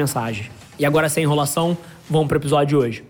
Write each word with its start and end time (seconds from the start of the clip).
mensagens. 0.00 0.50
E 0.78 0.86
agora, 0.86 1.08
sem 1.08 1.24
enrolação, 1.24 1.76
vamos 2.08 2.26
para 2.26 2.36
o 2.36 2.40
episódio 2.40 2.66
de 2.66 2.76
hoje. 2.76 3.04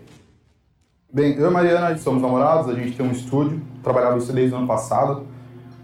Bem, 1.13 1.35
eu 1.35 1.45
e 1.45 1.47
a 1.47 1.51
Mariana 1.51 1.97
somos 1.97 2.21
namorados, 2.21 2.69
a 2.69 2.73
gente 2.73 2.97
tem 2.97 3.05
um 3.05 3.11
estúdio, 3.11 3.61
trabalhava 3.81 4.17
isso 4.17 4.31
desde 4.33 4.53
o 4.53 4.57
ano 4.57 4.67
passado. 4.67 5.23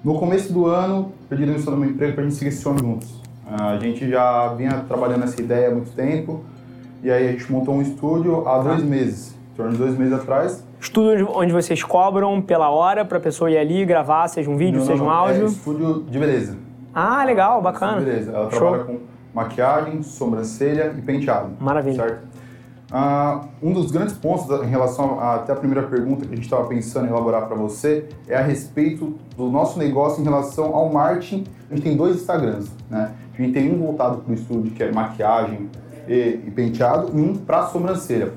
No 0.03 0.19
começo 0.19 0.51
do 0.51 0.65
ano, 0.67 1.13
pedi 1.29 1.45
demissão 1.45 1.73
do 1.73 1.79
meu 1.79 1.89
emprego 1.89 2.13
para 2.13 2.23
a 2.23 2.25
gente 2.25 2.37
seguir 2.37 2.49
esse 2.49 2.61
sonho 2.61 2.79
juntos. 2.79 3.21
A 3.45 3.77
gente 3.77 4.09
já 4.09 4.53
vinha 4.53 4.83
trabalhando 4.87 5.21
nessa 5.21 5.41
ideia 5.41 5.69
há 5.69 5.71
muito 5.71 5.91
tempo, 5.91 6.43
e 7.01 7.09
aí 7.09 7.29
a 7.29 7.31
gente 7.31 7.49
montou 7.49 7.75
um 7.75 7.81
estúdio 7.81 8.47
há 8.47 8.59
dois 8.59 8.83
meses, 8.83 9.33
em 9.53 9.55
torno 9.55 9.71
de 9.71 9.77
dois 9.77 9.97
meses 9.97 10.13
atrás. 10.13 10.63
Estúdio 10.79 11.29
onde 11.33 11.53
vocês 11.53 11.81
cobram 11.83 12.41
pela 12.41 12.69
hora 12.69 13.05
para 13.05 13.17
a 13.17 13.21
pessoa 13.21 13.49
ir 13.49 13.57
ali 13.57 13.85
gravar, 13.85 14.27
seja 14.27 14.49
um 14.49 14.57
vídeo, 14.57 14.79
Não, 14.79 14.85
seja 14.85 14.97
não, 14.97 15.05
um 15.05 15.09
não, 15.09 15.15
áudio. 15.15 15.43
É 15.43 15.47
estúdio 15.47 16.03
de 16.03 16.19
beleza. 16.19 16.57
Ah, 16.93 17.23
legal, 17.23 17.61
bacana. 17.61 18.01
Beleza. 18.01 18.31
Ela 18.31 18.49
Show. 18.49 18.59
trabalha 18.59 18.83
com 18.83 18.99
maquiagem, 19.37 20.01
sobrancelha 20.01 20.93
e 20.97 21.01
penteado. 21.01 21.51
Maravilha. 21.59 21.95
Certo? 21.95 22.27
Ah, 22.89 23.41
um 23.61 23.73
dos 23.73 23.91
grandes 23.91 24.15
pontos 24.15 24.49
em 24.63 24.69
relação 24.69 25.19
a, 25.19 25.35
até 25.35 25.51
a 25.51 25.55
primeira 25.55 25.85
pergunta 25.85 26.25
que 26.25 26.31
a 26.31 26.35
gente 26.35 26.45
estava 26.45 26.65
pensando 26.67 27.05
em 27.05 27.09
elaborar 27.09 27.45
para 27.45 27.55
você 27.55 28.05
é 28.27 28.35
a 28.35 28.41
respeito 28.41 29.15
do 29.35 29.49
nosso 29.49 29.77
negócio 29.77 30.21
em 30.21 30.23
relação 30.23 30.73
ao 30.73 30.91
marketing. 30.91 31.43
A 31.69 31.75
gente 31.75 31.83
tem 31.83 31.97
dois 31.97 32.15
Instagrams, 32.15 32.71
né? 32.89 33.11
A 33.37 33.41
gente 33.41 33.53
tem 33.53 33.71
um 33.71 33.77
voltado 33.77 34.19
para 34.19 34.31
o 34.31 34.33
estúdio, 34.33 34.71
que 34.71 34.81
é 34.81 34.91
maquiagem 34.91 35.69
e, 36.07 36.41
e 36.47 36.51
penteado, 36.51 37.11
e 37.13 37.21
um 37.21 37.35
para 37.35 37.67
sobrancelha. 37.67 38.31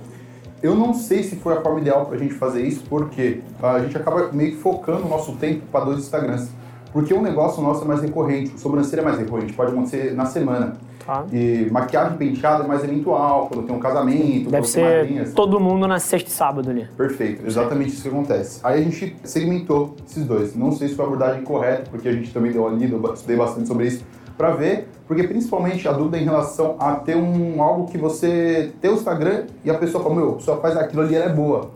Eu 0.62 0.74
não 0.74 0.92
sei 0.92 1.22
se 1.22 1.36
foi 1.36 1.56
a 1.56 1.60
forma 1.62 1.80
ideal 1.80 2.04
para 2.04 2.16
a 2.16 2.18
gente 2.18 2.34
fazer 2.34 2.62
isso, 2.62 2.82
porque 2.88 3.40
a 3.62 3.78
gente 3.78 3.96
acaba 3.96 4.30
meio 4.32 4.50
que 4.50 4.56
focando 4.58 5.06
o 5.06 5.08
nosso 5.08 5.32
tempo 5.36 5.64
para 5.72 5.86
dois 5.86 6.00
Instagrams. 6.00 6.50
Porque 6.92 7.14
o 7.14 7.22
negócio 7.22 7.62
nosso 7.62 7.84
é 7.84 7.86
mais 7.86 8.02
recorrente, 8.02 8.58
sobrancelha 8.58 9.00
é 9.00 9.04
mais 9.04 9.18
recorrente, 9.18 9.52
pode 9.52 9.72
acontecer 9.72 10.14
na 10.14 10.26
semana. 10.26 10.76
Tá. 11.06 11.24
E 11.32 11.68
maquiagem 11.70 12.14
e 12.14 12.18
penteado 12.18 12.64
é 12.64 12.66
mais 12.66 12.84
eventual, 12.84 13.48
quando 13.48 13.66
tem 13.66 13.74
um 13.74 13.80
casamento, 13.80 14.50
Deve 14.50 14.66
ser 14.66 14.98
madrinhas. 14.98 15.32
todo 15.32 15.58
mundo 15.58 15.88
na 15.88 15.98
sexta 15.98 16.28
e 16.28 16.32
sábado 16.32 16.70
ali. 16.70 16.86
Perfeito, 16.96 17.46
exatamente 17.46 17.90
isso 17.90 18.02
que 18.02 18.08
acontece. 18.08 18.60
Aí 18.62 18.80
a 18.80 18.82
gente 18.82 19.16
segmentou 19.24 19.96
esses 20.06 20.24
dois. 20.24 20.54
Não 20.54 20.72
sei 20.72 20.88
se 20.88 20.94
foi 20.94 21.04
a 21.04 21.08
abordagem 21.08 21.42
correta, 21.42 21.90
porque 21.90 22.08
a 22.08 22.12
gente 22.12 22.32
também 22.32 22.52
deu 22.52 22.66
ali, 22.66 22.84
estudei 23.14 23.36
bastante 23.36 23.66
sobre 23.66 23.86
isso 23.86 24.04
para 24.36 24.52
ver, 24.52 24.88
porque 25.06 25.22
principalmente 25.24 25.86
a 25.86 25.92
dúvida 25.92 26.16
em 26.16 26.24
relação 26.24 26.76
a 26.78 26.94
ter 26.94 27.14
um 27.14 27.62
algo 27.62 27.90
que 27.90 27.98
você 27.98 28.72
ter 28.80 28.88
o 28.88 28.94
Instagram 28.94 29.44
e 29.62 29.70
a 29.70 29.74
pessoa 29.74 30.02
fala, 30.02 30.14
meu, 30.14 30.30
a 30.30 30.34
pessoa 30.36 30.56
faz 30.58 30.76
aquilo 30.76 31.02
ali, 31.02 31.14
ela 31.14 31.26
é 31.26 31.34
boa. 31.34 31.70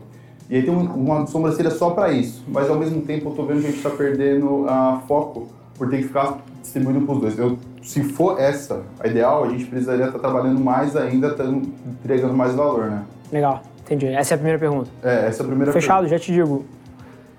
E 0.50 0.56
aí 0.56 0.62
tem 0.62 0.70
um- 0.74 0.84
uma 0.94 1.26
sobrancelha 1.26 1.70
só 1.70 1.90
para 1.90 2.12
isso. 2.12 2.44
Mas 2.48 2.68
ao 2.68 2.76
mesmo 2.76 3.00
tempo 3.02 3.30
eu 3.30 3.34
tô 3.34 3.44
vendo 3.44 3.60
que 3.62 3.66
a 3.68 3.70
gente 3.70 3.82
tá 3.82 3.90
perdendo 3.90 4.66
a 4.68 5.00
foco 5.08 5.48
por 5.76 5.88
ter 5.88 5.98
que 5.98 6.02
ficar 6.04 6.38
distribuindo 6.60 7.00
pros 7.06 7.20
dois. 7.20 7.38
Eu, 7.38 7.58
se 7.82 8.02
for 8.04 8.38
essa 8.40 8.82
a 9.00 9.08
ideal, 9.08 9.44
a 9.44 9.48
gente 9.48 9.64
precisaria 9.64 10.06
estar 10.06 10.18
trabalhando 10.18 10.60
mais 10.60 10.94
ainda, 10.96 11.32
tá 11.34 11.44
entregando 11.44 12.34
mais 12.34 12.54
valor, 12.54 12.90
né? 12.90 13.02
Legal, 13.32 13.62
entendi. 13.80 14.06
Essa 14.06 14.34
é 14.34 14.36
a 14.36 14.38
primeira 14.38 14.58
pergunta. 14.58 14.90
É, 15.02 15.26
essa 15.26 15.42
é 15.42 15.44
a 15.44 15.48
primeira 15.48 15.72
Fechado, 15.72 16.06
já 16.06 16.18
te 16.18 16.30
digo. 16.32 16.64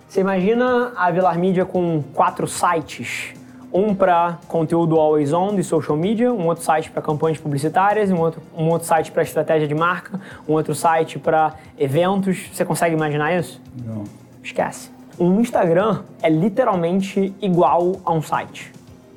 Você 0.09 0.22
imagina 0.22 0.92
a 0.95 1.11
Vilar 1.11 1.37
Mídia 1.37 1.64
com 1.66 2.04
quatro 2.14 2.48
sites. 2.48 3.33
Um 3.77 3.93
para 3.93 4.39
conteúdo 4.47 4.97
always 4.97 5.33
on 5.33 5.53
de 5.53 5.61
social 5.61 5.97
media, 5.97 6.31
um 6.31 6.47
outro 6.47 6.63
site 6.63 6.89
para 6.89 7.02
campanhas 7.02 7.37
publicitárias, 7.37 8.09
um 8.09 8.17
outro, 8.17 8.41
um 8.58 8.69
outro 8.69 8.87
site 8.87 9.11
para 9.11 9.21
estratégia 9.21 9.67
de 9.67 9.75
marca, 9.75 10.17
um 10.47 10.53
outro 10.53 10.73
site 10.73 11.19
para 11.19 11.55
eventos. 11.77 12.49
Você 12.53 12.63
consegue 12.63 12.95
imaginar 12.95 13.37
isso? 13.37 13.61
Não. 13.86 14.05
Esquece. 14.41 14.89
Um 15.19 15.41
Instagram 15.41 16.03
é 16.23 16.30
literalmente 16.30 17.36
igual 17.41 17.97
a 18.05 18.13
um 18.13 18.21
site. 18.21 18.71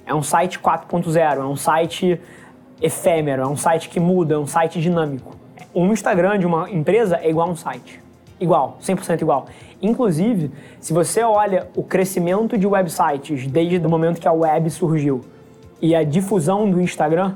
É 0.04 0.12
um 0.12 0.24
site 0.24 0.58
4.0, 0.58 1.36
é 1.36 1.44
um 1.44 1.54
site 1.54 2.20
efêmero, 2.82 3.42
é 3.42 3.46
um 3.46 3.56
site 3.56 3.88
que 3.88 4.00
muda, 4.00 4.34
é 4.34 4.38
um 4.38 4.46
site 4.48 4.80
dinâmico. 4.80 5.36
Um 5.72 5.92
Instagram 5.92 6.36
de 6.36 6.46
uma 6.46 6.68
empresa 6.68 7.20
é 7.22 7.30
igual 7.30 7.46
a 7.46 7.52
um 7.52 7.56
site. 7.56 8.00
Igual, 8.40 8.78
100% 8.80 9.20
igual. 9.20 9.46
Inclusive, 9.82 10.50
se 10.80 10.92
você 10.92 11.22
olha 11.22 11.68
o 11.74 11.82
crescimento 11.82 12.56
de 12.56 12.66
websites 12.66 13.46
desde 13.46 13.78
o 13.78 13.90
momento 13.90 14.20
que 14.20 14.28
a 14.28 14.32
web 14.32 14.70
surgiu 14.70 15.22
e 15.80 15.94
a 15.94 16.02
difusão 16.04 16.70
do 16.70 16.80
Instagram, 16.80 17.34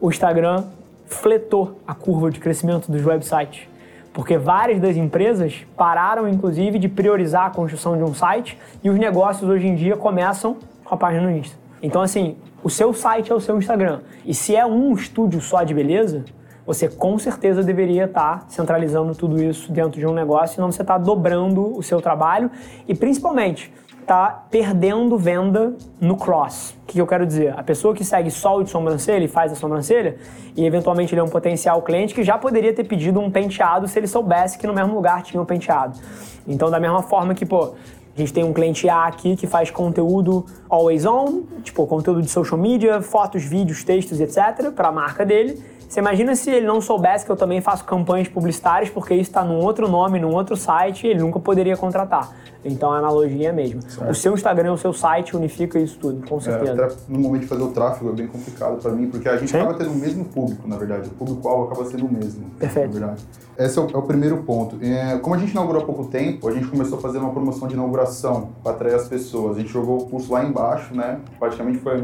o 0.00 0.10
Instagram 0.10 0.64
fletou 1.06 1.78
a 1.86 1.94
curva 1.94 2.30
de 2.30 2.40
crescimento 2.40 2.90
dos 2.90 3.04
websites. 3.04 3.68
Porque 4.12 4.36
várias 4.36 4.78
das 4.78 4.96
empresas 4.96 5.64
pararam, 5.76 6.28
inclusive, 6.28 6.78
de 6.78 6.88
priorizar 6.88 7.46
a 7.46 7.50
construção 7.50 7.96
de 7.96 8.02
um 8.02 8.14
site 8.14 8.58
e 8.84 8.90
os 8.90 8.98
negócios 8.98 9.48
hoje 9.48 9.66
em 9.66 9.74
dia 9.74 9.96
começam 9.96 10.56
com 10.84 10.94
a 10.94 10.98
página 10.98 11.30
no 11.30 11.36
Insta. 11.36 11.56
Então, 11.82 12.02
assim, 12.02 12.36
o 12.62 12.68
seu 12.68 12.92
site 12.92 13.32
é 13.32 13.34
o 13.34 13.40
seu 13.40 13.56
Instagram. 13.56 14.00
E 14.24 14.34
se 14.34 14.54
é 14.54 14.64
um 14.66 14.92
estúdio 14.92 15.40
só 15.40 15.62
de 15.62 15.72
beleza, 15.72 16.24
você 16.66 16.88
com 16.88 17.18
certeza 17.18 17.62
deveria 17.62 18.04
estar 18.04 18.44
centralizando 18.48 19.14
tudo 19.14 19.42
isso 19.42 19.72
dentro 19.72 19.98
de 19.98 20.06
um 20.06 20.12
negócio, 20.12 20.56
senão 20.56 20.70
você 20.70 20.82
está 20.82 20.96
dobrando 20.98 21.76
o 21.76 21.82
seu 21.82 22.00
trabalho 22.00 22.50
e, 22.86 22.94
principalmente, 22.94 23.72
está 24.00 24.44
perdendo 24.50 25.16
venda 25.16 25.74
no 26.00 26.16
cross. 26.16 26.76
O 26.82 26.86
que, 26.86 26.94
que 26.94 27.00
eu 27.00 27.06
quero 27.06 27.26
dizer? 27.26 27.54
A 27.58 27.62
pessoa 27.62 27.94
que 27.94 28.04
segue 28.04 28.30
só 28.30 28.58
o 28.58 28.64
de 28.64 28.70
sobrancelha 28.70 29.24
e 29.24 29.28
faz 29.28 29.52
a 29.52 29.54
sobrancelha, 29.54 30.16
e 30.56 30.64
eventualmente 30.64 31.14
ele 31.14 31.20
é 31.20 31.24
um 31.24 31.28
potencial 31.28 31.80
cliente 31.82 32.14
que 32.14 32.22
já 32.22 32.36
poderia 32.36 32.72
ter 32.74 32.84
pedido 32.84 33.20
um 33.20 33.30
penteado 33.30 33.88
se 33.88 33.98
ele 33.98 34.06
soubesse 34.06 34.58
que 34.58 34.66
no 34.66 34.74
mesmo 34.74 34.94
lugar 34.94 35.22
tinha 35.22 35.40
um 35.40 35.46
penteado. 35.46 35.98
Então, 36.46 36.70
da 36.70 36.78
mesma 36.78 37.02
forma 37.02 37.34
que, 37.34 37.46
pô, 37.46 37.74
a 38.14 38.20
gente 38.20 38.32
tem 38.32 38.44
um 38.44 38.52
cliente 38.52 38.88
A 38.88 39.06
aqui 39.06 39.36
que 39.36 39.46
faz 39.46 39.70
conteúdo 39.70 40.44
always 40.68 41.06
on, 41.06 41.44
tipo 41.62 41.86
conteúdo 41.86 42.20
de 42.20 42.28
social 42.28 42.60
media, 42.60 43.00
fotos, 43.00 43.42
vídeos, 43.42 43.82
textos, 43.84 44.20
etc, 44.20 44.70
para 44.74 44.88
a 44.88 44.92
marca 44.92 45.24
dele. 45.24 45.71
Você 45.92 46.00
imagina 46.00 46.34
se 46.34 46.50
ele 46.50 46.66
não 46.66 46.80
soubesse 46.80 47.26
que 47.26 47.30
eu 47.30 47.36
também 47.36 47.60
faço 47.60 47.84
campanhas 47.84 48.26
publicitárias, 48.26 48.88
porque 48.88 49.12
isso 49.12 49.24
está 49.28 49.44
num 49.44 49.58
outro 49.58 49.86
nome, 49.90 50.18
num 50.18 50.32
outro 50.32 50.56
site, 50.56 51.06
ele 51.06 51.20
nunca 51.20 51.38
poderia 51.38 51.76
contratar. 51.76 52.34
Então 52.64 52.90
a 52.90 52.96
analogia 52.96 53.48
é 53.48 53.50
a 53.50 53.52
mesma. 53.52 53.82
O 54.08 54.14
seu 54.14 54.32
Instagram, 54.32 54.72
o 54.72 54.78
seu 54.78 54.94
site 54.94 55.36
unifica 55.36 55.78
isso 55.78 55.98
tudo, 55.98 56.26
com 56.26 56.38
É, 56.38 56.40
certeza. 56.40 56.84
até 56.86 56.94
no 57.10 57.18
momento 57.18 57.42
de 57.42 57.46
fazer 57.46 57.62
o 57.62 57.68
tráfego 57.72 58.08
é 58.08 58.12
bem 58.14 58.26
complicado 58.26 58.80
para 58.80 58.90
mim, 58.92 59.08
porque 59.08 59.28
a 59.28 59.36
gente 59.36 59.50
Sim. 59.50 59.58
acaba 59.58 59.74
tendo 59.74 59.90
o 59.90 59.94
mesmo 59.94 60.24
público, 60.24 60.66
na 60.66 60.78
verdade. 60.78 61.08
O 61.08 61.12
público-alvo 61.12 61.64
acaba 61.70 61.84
sendo 61.84 62.06
o 62.06 62.10
mesmo. 62.10 62.46
Perfeito. 62.58 62.94
Na 62.98 63.08
verdade. 63.08 63.22
Esse 63.58 63.78
é 63.78 63.82
o, 63.82 63.90
é 63.92 63.96
o 63.98 64.02
primeiro 64.02 64.38
ponto. 64.44 64.78
É, 64.82 65.18
como 65.18 65.34
a 65.34 65.38
gente 65.38 65.50
inaugurou 65.50 65.82
há 65.82 65.84
pouco 65.84 66.06
tempo, 66.06 66.48
a 66.48 66.52
gente 66.52 66.68
começou 66.68 66.96
a 66.96 67.02
fazer 67.02 67.18
uma 67.18 67.32
promoção 67.32 67.68
de 67.68 67.74
inauguração 67.74 68.48
para 68.62 68.72
atrair 68.72 68.94
as 68.94 69.08
pessoas. 69.08 69.58
A 69.58 69.60
gente 69.60 69.70
jogou 69.70 69.98
o 70.00 70.06
pulso 70.06 70.32
lá 70.32 70.42
embaixo, 70.42 70.94
né? 70.96 71.18
Praticamente 71.38 71.80
foi 71.80 72.02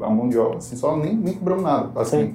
a 0.00 0.10
mão 0.10 0.28
de 0.28 0.36
obra, 0.36 0.58
assim, 0.58 0.74
só 0.74 0.96
nem, 0.96 1.14
nem 1.14 1.34
cobramos 1.34 1.62
nada. 1.62 1.88
Assim, 1.94 2.34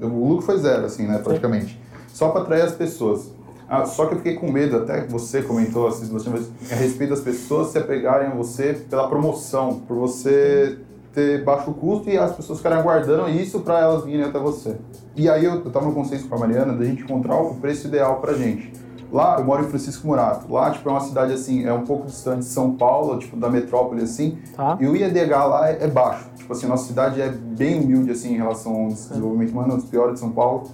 o 0.00 0.28
lucro 0.28 0.44
foi 0.44 0.58
zero, 0.58 0.86
assim, 0.86 1.06
né? 1.06 1.18
Praticamente. 1.18 1.80
Só 2.08 2.28
para 2.28 2.42
atrair 2.42 2.62
as 2.62 2.72
pessoas. 2.72 3.32
Ah, 3.68 3.86
só 3.86 4.06
que 4.06 4.14
eu 4.14 4.18
fiquei 4.18 4.34
com 4.34 4.50
medo, 4.50 4.76
até 4.76 5.00
que 5.00 5.10
você 5.10 5.42
comentou 5.42 5.88
assim, 5.88 6.06
você, 6.06 6.28
a 6.70 6.74
respeito 6.74 7.10
das 7.10 7.20
pessoas 7.20 7.68
se 7.68 7.78
apegarem 7.78 8.28
a 8.28 8.34
você 8.34 8.74
pela 8.88 9.08
promoção, 9.08 9.80
por 9.80 9.96
você 9.96 10.78
ter 11.14 11.42
baixo 11.44 11.72
custo 11.72 12.10
e 12.10 12.18
as 12.18 12.34
pessoas 12.34 12.58
ficarem 12.58 12.78
aguardando 12.78 13.28
isso 13.30 13.60
para 13.60 13.80
elas 13.80 14.04
virem 14.04 14.24
até 14.24 14.38
você. 14.38 14.76
E 15.16 15.30
aí 15.30 15.44
eu, 15.44 15.54
eu 15.54 15.70
tava 15.70 15.86
no 15.86 15.94
consenso 15.94 16.28
com 16.28 16.34
a 16.34 16.38
Mariana 16.38 16.72
da 16.74 16.84
gente 16.84 17.02
encontrar 17.04 17.36
o 17.40 17.54
preço 17.54 17.86
ideal 17.86 18.20
pra 18.20 18.34
gente. 18.34 18.72
Lá, 19.12 19.36
eu 19.38 19.44
moro 19.44 19.64
em 19.64 19.68
Francisco 19.68 20.06
Murato. 20.06 20.52
Lá, 20.52 20.70
tipo, 20.70 20.88
é 20.88 20.92
uma 20.92 21.00
cidade 21.00 21.32
assim, 21.32 21.64
é 21.64 21.72
um 21.72 21.84
pouco 21.84 22.06
distante 22.06 22.40
de 22.40 22.44
São 22.46 22.72
Paulo, 22.74 23.18
tipo, 23.18 23.36
da 23.36 23.48
metrópole 23.48 24.02
assim. 24.02 24.38
Tá. 24.56 24.76
E 24.80 24.86
o 24.86 24.96
IEDH 24.96 25.30
lá 25.46 25.68
é, 25.70 25.84
é 25.84 25.88
baixo. 25.88 26.28
Tipo 26.36 26.52
assim, 26.52 26.66
a 26.66 26.68
nossa 26.70 26.86
cidade 26.86 27.20
é 27.20 27.28
bem 27.28 27.80
humilde 27.80 28.10
assim 28.10 28.34
em 28.34 28.36
relação 28.36 28.74
ao 28.74 28.88
desenvolvimento 28.88 29.52
humano, 29.52 29.70
é 29.70 29.74
um 29.74 29.76
dos 29.78 29.86
piores 29.86 30.14
de 30.14 30.20
São 30.20 30.30
Paulo. 30.30 30.64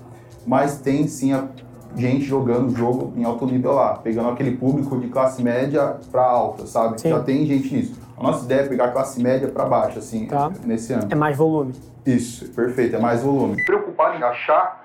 Mas 0.47 0.79
tem 0.79 1.07
sim 1.07 1.33
a 1.33 1.49
gente 1.97 2.25
jogando 2.25 2.71
o 2.71 2.75
jogo 2.75 3.13
em 3.17 3.25
alto 3.25 3.45
nível 3.47 3.73
lá, 3.73 3.95
pegando 3.95 4.31
aquele 4.31 4.57
público 4.57 4.99
de 4.99 5.09
classe 5.09 5.43
média 5.43 5.97
para 6.11 6.23
alta, 6.25 6.67
sabe? 6.67 7.01
Sim. 7.01 7.11
Já 7.11 7.21
tem 7.21 7.45
gente 7.47 7.75
nisso. 7.75 7.95
A 8.17 8.23
nossa 8.23 8.45
ideia 8.45 8.61
é 8.61 8.67
pegar 8.67 8.85
a 8.87 8.91
classe 8.91 9.21
média 9.21 9.49
para 9.49 9.65
baixo, 9.65 9.99
assim, 9.99 10.27
Tá. 10.27 10.51
nesse 10.65 10.93
ano. 10.93 11.09
É 11.11 11.15
mais 11.15 11.37
volume. 11.37 11.73
Isso, 12.07 12.49
perfeito, 12.51 12.97
é 12.97 12.99
mais 12.99 13.23
volume. 13.23 13.63
Preocupado 13.65 14.19
em 14.19 14.23
achar 14.23 14.80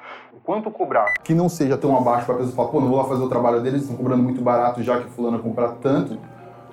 quanto 0.46 0.70
cobrar. 0.70 1.14
Que 1.24 1.34
não 1.34 1.50
seja 1.50 1.76
tão 1.76 1.98
abaixo 1.98 2.26
para 2.26 2.36
a 2.36 2.38
pessoa 2.38 2.56
falar, 2.56 2.70
pô, 2.70 2.80
não 2.80 2.88
vou 2.88 2.98
lá 2.98 3.06
fazer 3.06 3.24
o 3.24 3.28
trabalho 3.28 3.62
deles, 3.62 3.82
estão 3.82 3.98
cobrando 3.98 4.22
muito 4.22 4.42
barato 4.42 4.84
já 4.84 5.00
que 5.02 5.10
fulano 5.10 5.40
comprar 5.40 5.70
tanto. 5.82 6.18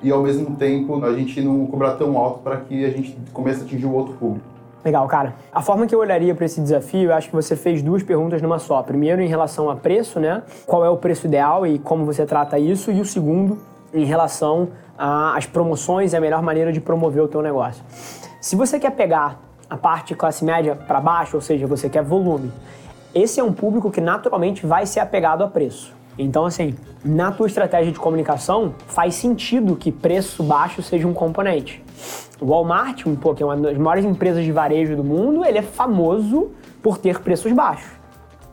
E 0.02 0.10
ao 0.10 0.22
mesmo 0.22 0.56
tempo 0.56 1.02
a 1.04 1.12
gente 1.12 1.40
não 1.40 1.66
cobrar 1.66 1.92
tão 1.92 2.19
alto 2.19 2.40
para 2.40 2.58
que 2.58 2.84
a 2.84 2.90
gente 2.90 3.16
comece 3.32 3.62
a 3.62 3.64
atingir 3.64 3.86
o 3.86 3.92
outro 3.92 4.14
público. 4.14 4.52
Legal, 4.84 5.06
cara. 5.06 5.36
A 5.52 5.62
forma 5.62 5.86
que 5.86 5.94
eu 5.94 6.00
olharia 6.00 6.34
para 6.34 6.44
esse 6.44 6.60
desafio, 6.60 7.10
eu 7.10 7.14
acho 7.14 7.28
que 7.28 7.36
você 7.36 7.54
fez 7.54 7.80
duas 7.82 8.02
perguntas 8.02 8.42
numa 8.42 8.58
só. 8.58 8.82
Primeiro, 8.82 9.22
em 9.22 9.28
relação 9.28 9.70
a 9.70 9.76
preço, 9.76 10.19
né? 10.19 10.42
Qual 10.66 10.84
é 10.84 10.90
o 10.90 10.96
preço 10.96 11.28
ideal 11.28 11.64
e 11.64 11.78
como 11.78 12.04
você 12.04 12.26
trata 12.26 12.58
isso? 12.58 12.90
E 12.90 13.00
o 13.00 13.04
segundo, 13.04 13.58
em 13.94 14.04
relação 14.04 14.70
às 14.98 15.46
promoções 15.46 16.12
e 16.12 16.16
a 16.16 16.20
melhor 16.20 16.42
maneira 16.42 16.72
de 16.72 16.80
promover 16.80 17.22
o 17.22 17.28
teu 17.28 17.40
negócio. 17.40 17.82
Se 18.40 18.56
você 18.56 18.80
quer 18.80 18.90
pegar 18.90 19.40
a 19.70 19.76
parte 19.76 20.16
classe 20.16 20.44
média 20.44 20.74
para 20.74 21.00
baixo, 21.00 21.36
ou 21.36 21.40
seja, 21.40 21.64
você 21.64 21.88
quer 21.88 22.02
volume, 22.02 22.50
esse 23.14 23.41
é 23.41 23.44
um 23.44 23.53
público 23.53 23.91
que 23.91 24.00
naturalmente 24.00 24.67
vai 24.67 24.87
ser 24.87 25.00
apegado 25.00 25.44
a 25.44 25.49
preço. 25.49 25.93
Então, 26.19 26.44
assim, 26.44 26.75
na 27.05 27.32
tua 27.32 27.47
estratégia 27.47 27.93
de 27.93 27.99
comunicação, 27.99 28.75
faz 28.87 29.14
sentido 29.14 29.76
que 29.76 29.91
preço 29.91 30.43
baixo 30.43 30.82
seja 30.82 31.06
um 31.06 31.14
componente. 31.14 31.82
O 32.41 32.47
Walmart, 32.47 33.06
um 33.06 33.17
pouco, 33.17 33.43
é 33.43 33.47
uma 33.47 33.56
das 33.56 33.79
maiores 33.79 34.05
empresas 34.05 34.44
de 34.44 34.53
varejo 34.53 34.97
do 34.97 35.05
mundo, 35.05 35.44
ele 35.44 35.59
é 35.59 35.62
famoso 35.62 36.50
por 36.82 36.99
ter 36.99 37.20
preços 37.20 37.53
baixos. 37.53 37.91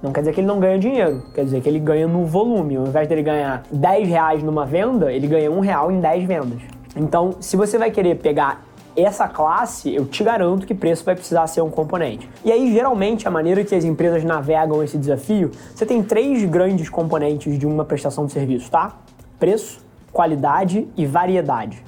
Não 0.01 0.13
quer 0.13 0.21
dizer 0.21 0.33
que 0.33 0.39
ele 0.39 0.47
não 0.47 0.59
ganha 0.59 0.79
dinheiro, 0.79 1.23
quer 1.33 1.43
dizer 1.43 1.61
que 1.61 1.67
ele 1.67 1.79
ganha 1.79 2.07
no 2.07 2.25
volume. 2.25 2.77
Ao 2.77 2.87
invés 2.87 3.07
dele 3.07 3.21
ganhar 3.21 3.63
10 3.69 4.07
reais 4.07 4.41
numa 4.41 4.65
venda, 4.65 5.11
ele 5.11 5.27
ganha 5.27 5.51
um 5.51 5.59
real 5.59 5.91
em 5.91 5.99
10 5.99 6.23
vendas. 6.23 6.61
Então, 6.95 7.35
se 7.41 7.57
você 7.57 7.77
vai 7.77 7.91
querer 7.91 8.15
pegar 8.15 8.63
essa 8.95 9.27
classe, 9.27 9.93
eu 9.93 10.05
te 10.05 10.23
garanto 10.23 10.65
que 10.65 10.73
preço 10.73 11.03
vai 11.03 11.15
precisar 11.15 11.45
ser 11.47 11.61
um 11.61 11.69
componente. 11.69 12.29
E 12.43 12.51
aí, 12.51 12.71
geralmente, 12.73 13.27
a 13.27 13.31
maneira 13.31 13.63
que 13.63 13.75
as 13.75 13.83
empresas 13.83 14.23
navegam 14.23 14.83
esse 14.83 14.97
desafio, 14.97 15.51
você 15.73 15.85
tem 15.85 16.03
três 16.03 16.43
grandes 16.45 16.89
componentes 16.89 17.57
de 17.57 17.65
uma 17.65 17.85
prestação 17.85 18.25
de 18.25 18.31
serviço, 18.31 18.69
tá? 18.69 18.97
Preço, 19.39 19.79
qualidade 20.11 20.87
e 20.97 21.05
variedade. 21.05 21.83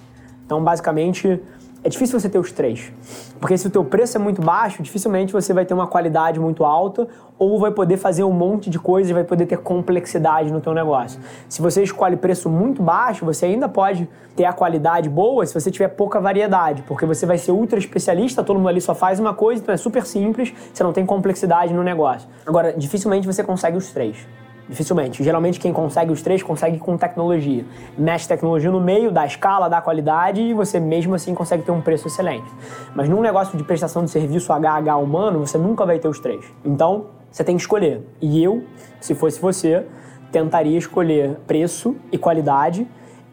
Então, 0.46 0.64
basicamente, 0.64 1.42
é 1.84 1.90
difícil 1.90 2.20
você 2.20 2.30
ter 2.30 2.38
os 2.38 2.52
três. 2.52 2.92
Porque 3.40 3.58
se 3.58 3.66
o 3.68 3.70
teu 3.70 3.84
preço 3.84 4.16
é 4.18 4.20
muito 4.20 4.42
baixo, 4.42 4.84
dificilmente 4.84 5.34
você 5.34 5.54
vai 5.54 5.66
ter 5.66 5.74
uma 5.74 5.88
qualidade 5.88 6.40
muito 6.40 6.64
alta 6.64 7.08
ou 7.40 7.60
vai 7.60 7.72
poder 7.72 7.98
fazer 7.98 8.24
um 8.24 8.32
monte 8.32 8.70
de 8.70 8.78
coisas 8.78 9.10
e 9.10 9.14
vai 9.14 9.24
poder 9.24 9.48
ter 9.48 9.58
complexidade 9.58 10.52
no 10.52 10.62
teu 10.62 10.74
negócio. 10.74 11.20
Se 11.50 11.60
você 11.60 11.82
escolhe 11.82 12.16
preço 12.16 12.50
muito 12.50 12.84
baixo, 12.84 13.26
você 13.26 13.48
ainda 13.48 13.68
pode 13.68 14.08
ter 14.36 14.46
a 14.46 14.54
qualidade 14.54 15.10
boa 15.10 15.44
se 15.46 15.54
você 15.54 15.72
tiver 15.72 15.88
pouca 15.88 16.20
variedade, 16.20 16.84
porque 16.84 17.06
você 17.06 17.26
vai 17.26 17.40
ser 17.40 17.52
ultra 17.52 17.80
especialista, 17.80 18.44
todo 18.44 18.58
mundo 18.58 18.70
ali 18.70 18.80
só 18.80 18.94
faz 18.94 19.20
uma 19.20 19.34
coisa, 19.34 19.62
então 19.62 19.74
é 19.74 19.78
super 19.78 20.06
simples, 20.06 20.54
você 20.72 20.84
não 20.84 20.94
tem 20.94 21.06
complexidade 21.06 21.74
no 21.74 21.82
negócio. 21.82 22.30
Agora, 22.46 22.74
dificilmente 22.74 23.26
você 23.26 23.44
consegue 23.44 23.76
os 23.76 23.90
três. 23.92 24.28
Dificilmente. 24.70 25.24
Geralmente 25.24 25.60
quem 25.60 25.74
consegue 25.74 26.12
os 26.12 26.22
três 26.22 26.42
consegue 26.42 26.78
com 26.78 26.98
tecnologia. 26.98 27.66
Mexe 27.98 28.28
tecnologia 28.28 28.72
no 28.72 28.80
meio, 28.80 29.12
dá 29.12 29.26
escala, 29.26 29.68
dá 29.68 29.82
qualidade 29.82 30.42
e 30.42 30.54
você 30.54 30.80
mesmo 30.80 31.14
assim 31.14 31.34
consegue 31.36 31.64
ter 31.64 31.72
um 31.72 31.82
preço 31.82 32.08
excelente. 32.08 32.50
Mas 32.96 33.10
num 33.10 33.22
negócio 33.22 33.58
de 33.58 33.64
prestação 33.64 34.06
de 34.06 34.12
serviço 34.12 34.54
HH 34.54 34.98
humano, 34.98 35.40
você 35.40 35.58
nunca 35.58 35.86
vai 35.86 36.00
ter 36.00 36.08
os 36.08 36.20
três. 36.20 36.46
Então, 36.64 37.08
você 37.32 37.44
tem 37.44 37.56
que 37.56 37.62
escolher. 37.62 38.02
E 38.22 38.44
eu, 38.44 38.64
se 39.00 39.16
fosse 39.16 39.42
você, 39.42 39.86
tentaria 40.32 40.78
escolher 40.78 41.38
preço 41.46 41.96
e 42.12 42.18
qualidade 42.18 42.88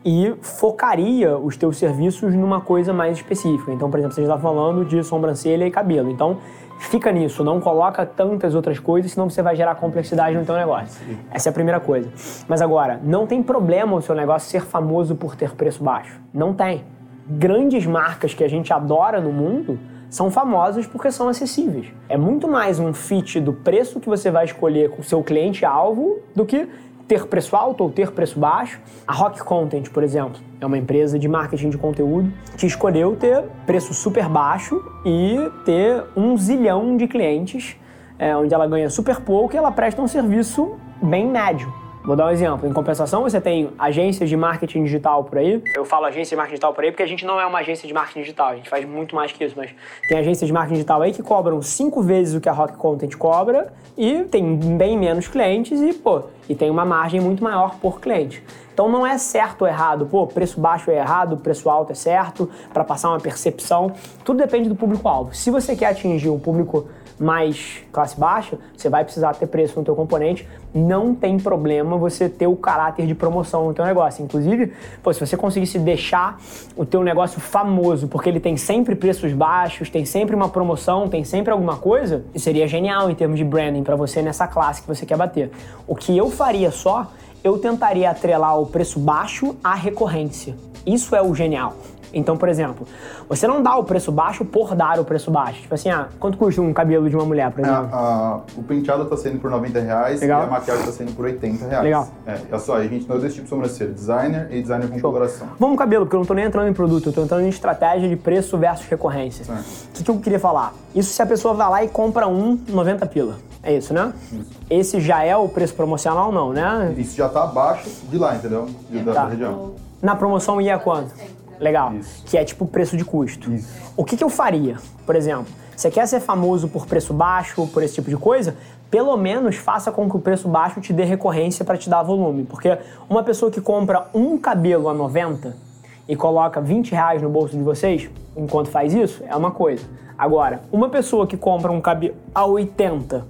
e 0.04 0.34
focaria 0.40 1.36
os 1.36 1.56
teus 1.56 1.76
serviços 1.76 2.34
numa 2.34 2.60
coisa 2.60 2.92
mais 2.92 3.16
específica. 3.16 3.72
Então, 3.72 3.90
por 3.90 3.98
exemplo, 3.98 4.14
você 4.14 4.22
está 4.22 4.38
falando 4.38 4.84
de 4.84 5.02
sobrancelha 5.02 5.66
e 5.66 5.70
cabelo. 5.70 6.10
Então, 6.10 6.38
Fica 6.78 7.12
nisso, 7.12 7.44
não 7.44 7.60
coloca 7.60 8.06
tantas 8.06 8.54
outras 8.54 8.78
coisas, 8.78 9.12
senão 9.12 9.28
você 9.28 9.42
vai 9.42 9.54
gerar 9.56 9.75
complexidade 9.75 10.36
no 10.36 10.44
teu 10.44 10.54
negócio. 10.54 11.04
Essa 11.30 11.48
é 11.48 11.50
a 11.50 11.52
primeira 11.52 11.80
coisa. 11.80 12.08
Mas 12.46 12.62
agora, 12.62 13.00
não 13.02 13.26
tem 13.26 13.42
problema 13.42 13.96
o 13.96 14.00
seu 14.00 14.14
negócio 14.14 14.48
ser 14.48 14.62
famoso 14.62 15.16
por 15.16 15.36
ter 15.36 15.54
preço 15.54 15.82
baixo. 15.82 16.20
Não 16.32 16.54
tem. 16.54 16.84
Grandes 17.28 17.84
marcas 17.84 18.32
que 18.32 18.42
a 18.42 18.48
gente 18.48 18.72
adora 18.72 19.20
no 19.20 19.32
mundo 19.32 19.78
são 20.08 20.30
famosas 20.30 20.86
porque 20.86 21.10
são 21.10 21.28
acessíveis. 21.28 21.86
É 22.08 22.16
muito 22.16 22.48
mais 22.48 22.78
um 22.78 22.94
fit 22.94 23.40
do 23.40 23.52
preço 23.52 24.00
que 24.00 24.08
você 24.08 24.31
vai 24.31 24.46
escolher 24.46 24.90
com 24.90 25.02
o 25.02 25.04
seu 25.04 25.22
cliente-alvo 25.22 26.20
do 26.34 26.46
que 26.46 26.66
ter 27.08 27.26
preço 27.26 27.56
alto 27.56 27.82
ou 27.82 27.90
ter 27.90 28.12
preço 28.12 28.38
baixo. 28.38 28.78
A 29.06 29.12
Rock 29.12 29.43
Content, 29.43 29.88
por 29.88 30.05
exemplo, 30.05 30.38
é 30.60 30.66
uma 30.66 30.76
empresa 30.76 31.19
de 31.19 31.26
marketing 31.26 31.70
de 31.70 31.78
conteúdo 31.78 32.31
que 32.56 32.66
escolheu 32.66 33.16
ter 33.16 33.44
preço 33.66 33.94
super 33.94 34.28
baixo 34.28 34.81
e 35.05 35.50
ter 35.64 36.05
um 36.14 36.37
zilhão 36.37 36.96
de 36.96 37.08
clientes, 37.08 37.76
é, 38.19 38.37
onde 38.37 38.52
ela 38.52 38.66
ganha 38.66 38.90
super 38.90 39.20
pouco 39.20 39.55
e 39.55 39.56
ela 39.56 39.72
presta 39.72 40.02
um 40.02 40.06
serviço 40.06 40.76
bem 41.02 41.26
médio. 41.26 41.72
Vou 42.08 42.16
dar 42.16 42.25
um 42.25 42.31
exemplo. 42.31 42.66
Em 42.66 42.72
compensação, 42.72 43.20
você 43.20 43.38
tem 43.38 43.69
agências 43.78 44.31
de 44.31 44.34
marketing 44.34 44.84
digital 44.84 45.25
por 45.25 45.37
aí. 45.37 45.62
Eu 45.76 45.84
falo 45.84 46.06
agência 46.06 46.31
de 46.31 46.37
marketing 46.37 46.55
digital 46.55 46.72
por 46.72 46.82
aí 46.82 46.90
porque 46.90 47.02
a 47.02 47.06
gente 47.06 47.26
não 47.26 47.38
é 47.38 47.44
uma 47.44 47.58
agência 47.58 47.87
de 47.87 47.93
marketing 47.93 48.20
digital. 48.20 48.49
A 48.49 48.56
gente 48.56 48.70
faz 48.70 48.82
muito 48.87 49.14
mais 49.14 49.31
que 49.31 49.44
isso, 49.44 49.55
mas 49.55 49.75
tem 50.08 50.16
agências 50.16 50.46
de 50.46 50.52
marketing 50.55 50.76
digital 50.76 51.02
aí 51.02 51.12
que 51.12 51.22
cobram 51.22 51.60
cinco 51.60 52.00
vezes 52.00 52.34
o 52.34 52.40
que 52.40 52.49
a 52.49 52.52
Rock 52.52 52.78
Content 52.78 53.14
cobra 53.14 53.70
e 53.94 54.25
tem 54.25 54.56
bem 54.56 54.96
menos 54.96 55.28
clientes 55.28 55.82
e, 55.82 55.93
pô, 55.93 56.22
e 56.49 56.55
tem 56.55 56.70
uma 56.70 56.87
margem 56.87 57.20
muito 57.20 57.44
maior 57.44 57.75
por 57.75 58.00
cliente. 58.00 58.43
Então 58.72 58.88
não 58.88 59.06
é 59.06 59.19
certo 59.19 59.62
ou 59.62 59.69
errado, 59.69 60.06
pô, 60.06 60.26
preço 60.26 60.58
baixo 60.58 60.90
é 60.90 60.96
errado, 60.96 61.37
preço 61.37 61.69
alto 61.69 61.93
é 61.93 61.94
certo, 61.94 62.49
para 62.72 62.84
passar 62.84 63.10
uma 63.10 63.20
percepção. 63.20 63.93
Tudo 64.25 64.38
depende 64.38 64.69
do 64.69 64.76
público-alvo. 64.76 65.34
Se 65.34 65.50
você 65.50 65.76
quer 65.76 65.87
atingir 65.87 66.31
um 66.31 66.38
público 66.38 66.88
mais 67.19 67.82
classe 67.93 68.19
baixa, 68.19 68.59
você 68.76 68.88
vai 68.88 69.05
precisar 69.05 69.35
ter 69.35 69.47
preço 69.47 69.79
no 69.79 69.85
teu 69.85 69.94
componente. 69.94 70.49
Não 70.75 71.15
tem 71.15 71.38
problema 71.38 71.97
você 71.97 72.29
ter 72.29 72.47
o 72.47 72.55
caráter 72.55 73.06
de 73.06 73.15
promoção 73.15 73.67
no 73.67 73.75
teu 73.75 73.85
negócio. 73.85 74.23
Inclusive, 74.25 74.73
pô, 75.03 75.12
se 75.12 75.20
você 75.20 75.37
conseguisse 75.37 75.79
deixar 75.79 76.38
o 76.76 76.85
teu 76.85 77.03
negócio 77.03 77.41
famoso, 77.41 78.06
porque 78.09 78.29
ele 78.29 78.41
tem 78.41 78.56
sempre 78.56 78.94
preços 78.94 79.32
baixos, 79.32 79.91
tem 79.91 80.05
sempre 80.05 80.37
uma 80.37 80.49
promoção, 80.49 81.09
tem 81.09 81.25
sempre 81.25 81.53
alguma 81.53 81.76
coisa, 81.76 82.25
seria 82.37 82.69
genial 82.69 83.11
em 83.11 83.15
termos 83.15 83.38
de 83.38 83.44
branding 83.44 83.82
para 83.82 83.97
você 83.97 84.23
nessa 84.23 84.47
classe 84.47 84.82
que 84.82 84.88
você 84.88 85.06
quer 85.06 85.17
bater. 85.17 85.50
O 85.87 85.97
que 85.97 86.17
eu 86.17 86.31
faria 86.31 86.70
só, 86.70 87.11
eu 87.43 87.59
tentaria 87.59 88.11
atrelar 88.11 88.61
o 88.61 88.67
preço 88.67 89.00
baixo 89.00 89.56
à 89.65 89.75
recorrência. 89.75 90.55
Isso 90.87 91.15
é 91.15 91.23
o 91.23 91.35
genial. 91.35 91.75
Então, 92.12 92.37
por 92.37 92.49
exemplo, 92.49 92.87
você 93.28 93.46
não 93.46 93.62
dá 93.62 93.76
o 93.76 93.84
preço 93.84 94.10
baixo 94.10 94.44
por 94.44 94.75
dar 94.75 94.99
o 94.99 95.05
preço 95.05 95.31
baixo. 95.31 95.62
Tipo 95.62 95.75
assim, 95.75 95.90
ah, 95.90 96.08
quanto 96.19 96.38
custa 96.38 96.60
um 96.60 96.72
cabelo 96.72 97.08
de 97.08 97.16
uma 97.16 97.25
mulher, 97.25 97.50
por 97.50 97.60
exemplo? 97.60 97.90
É, 97.93 98.58
o 98.58 98.62
penteado 98.62 99.05
tá 99.05 99.16
saindo 99.16 99.38
por 99.38 99.50
90 99.50 99.81
reais 99.81 100.20
Legal. 100.20 100.43
e 100.43 100.44
a 100.44 100.46
maquiagem 100.46 100.84
tá 100.84 100.93
saindo 100.93 101.12
por 101.14 101.25
80 101.25 101.66
reais. 101.66 101.84
Legal. 101.84 102.08
É, 102.26 102.38
é 102.50 102.58
só, 102.58 102.76
a 102.76 102.82
gente 102.82 103.06
tem 103.06 103.19
dois 103.19 103.34
tipos 103.34 103.44
de 103.44 103.49
sobrancelha, 103.49 103.93
designer 103.93 104.49
e 104.50 104.62
designer 104.62 104.88
com 104.88 104.99
Show. 104.99 105.12
coloração. 105.12 105.49
Vamos 105.58 105.78
cabelo, 105.78 106.05
porque 106.05 106.16
eu 106.16 106.20
não 106.20 106.26
tô 106.26 106.34
nem 106.34 106.44
entrando 106.44 106.69
em 106.69 106.72
produto, 106.72 107.08
eu 107.08 107.12
tô 107.12 107.22
entrando 107.22 107.44
em 107.44 107.49
estratégia 107.49 108.08
de 108.08 108.16
preço 108.16 108.56
versus 108.56 108.87
recorrência. 108.87 109.44
O 109.52 109.93
que, 109.93 110.05
que 110.05 110.10
eu 110.10 110.19
queria 110.19 110.40
falar? 110.40 110.72
Isso 110.94 111.12
se 111.12 111.22
a 111.22 111.26
pessoa 111.26 111.55
vai 111.55 111.69
lá 111.69 111.84
e 111.84 111.88
compra 111.88 112.26
um 112.26 112.58
90 112.69 113.06
pila. 113.06 113.37
É 113.62 113.75
isso, 113.75 113.93
né? 113.93 114.12
Isso. 114.32 114.50
Esse 114.70 115.00
já 115.00 115.25
é 115.25 115.37
o 115.37 115.49
preço 115.49 115.75
promocional, 115.75 116.32
não, 116.32 116.53
né? 116.53 116.94
Isso 116.96 117.17
já 117.17 117.29
tá 117.29 117.44
abaixo 117.44 117.88
de 118.08 118.17
lá, 118.17 118.34
entendeu? 118.34 118.69
De, 118.88 119.00
da, 119.00 119.12
tá. 119.12 119.24
da 119.24 119.29
região. 119.31 119.74
Na 120.00 120.15
promoção 120.15 120.60
ia 120.60 120.79
quanto? 120.79 121.12
Legal. 121.60 121.94
Isso. 121.94 122.24
Que 122.24 122.38
é 122.38 122.44
tipo 122.44 122.67
preço 122.67 122.96
de 122.96 123.05
custo. 123.05 123.53
Isso. 123.53 123.69
O 123.96 124.05
que, 124.05 124.17
que 124.17 124.24
eu 124.24 124.29
faria? 124.29 124.77
Por 125.05 125.17
exemplo, 125.17 125.46
você 125.74 125.91
quer 125.91 126.06
ser 126.06 126.20
famoso 126.20 126.69
por 126.69 126.86
preço 126.86 127.15
baixo, 127.15 127.67
por 127.69 127.82
esse 127.82 127.94
tipo 127.94 128.10
de 128.10 128.17
coisa? 128.17 128.56
Pelo 128.91 129.17
menos 129.17 129.56
faça 129.56 129.93
com 129.93 130.08
que 130.08 130.17
o 130.17 130.20
preço 130.20 130.48
baixo 130.48 130.81
te 130.81 130.93
dê 130.93 131.05
recorrência 131.05 131.65
para 131.65 131.77
te 131.77 131.88
dar 131.88 132.03
volume. 132.03 132.44
Porque 132.44 132.79
uma 133.08 133.22
pessoa 133.22 133.50
que 133.50 133.60
compra 133.60 134.08
um 134.15 134.36
cabelo 134.38 134.88
a 134.88 134.94
90 134.94 135.69
e 136.08 136.17
coloca 136.17 136.60
20 136.60 136.93
reais 136.93 137.22
no 137.22 137.29
bolso 137.29 137.56
de 137.56 137.62
vocês, 137.62 138.10
enquanto 138.36 138.69
faz 138.69 138.94
isso, 138.94 139.22
é 139.27 139.36
uma 139.36 139.50
coisa. 139.50 139.84
Agora, 140.17 140.62
uma 140.72 140.88
pessoa 140.88 141.27
que 141.27 141.36
compra 141.36 141.70
um 141.70 141.81
cabelo 141.81 142.17
a 142.34 142.44
80 142.44 143.24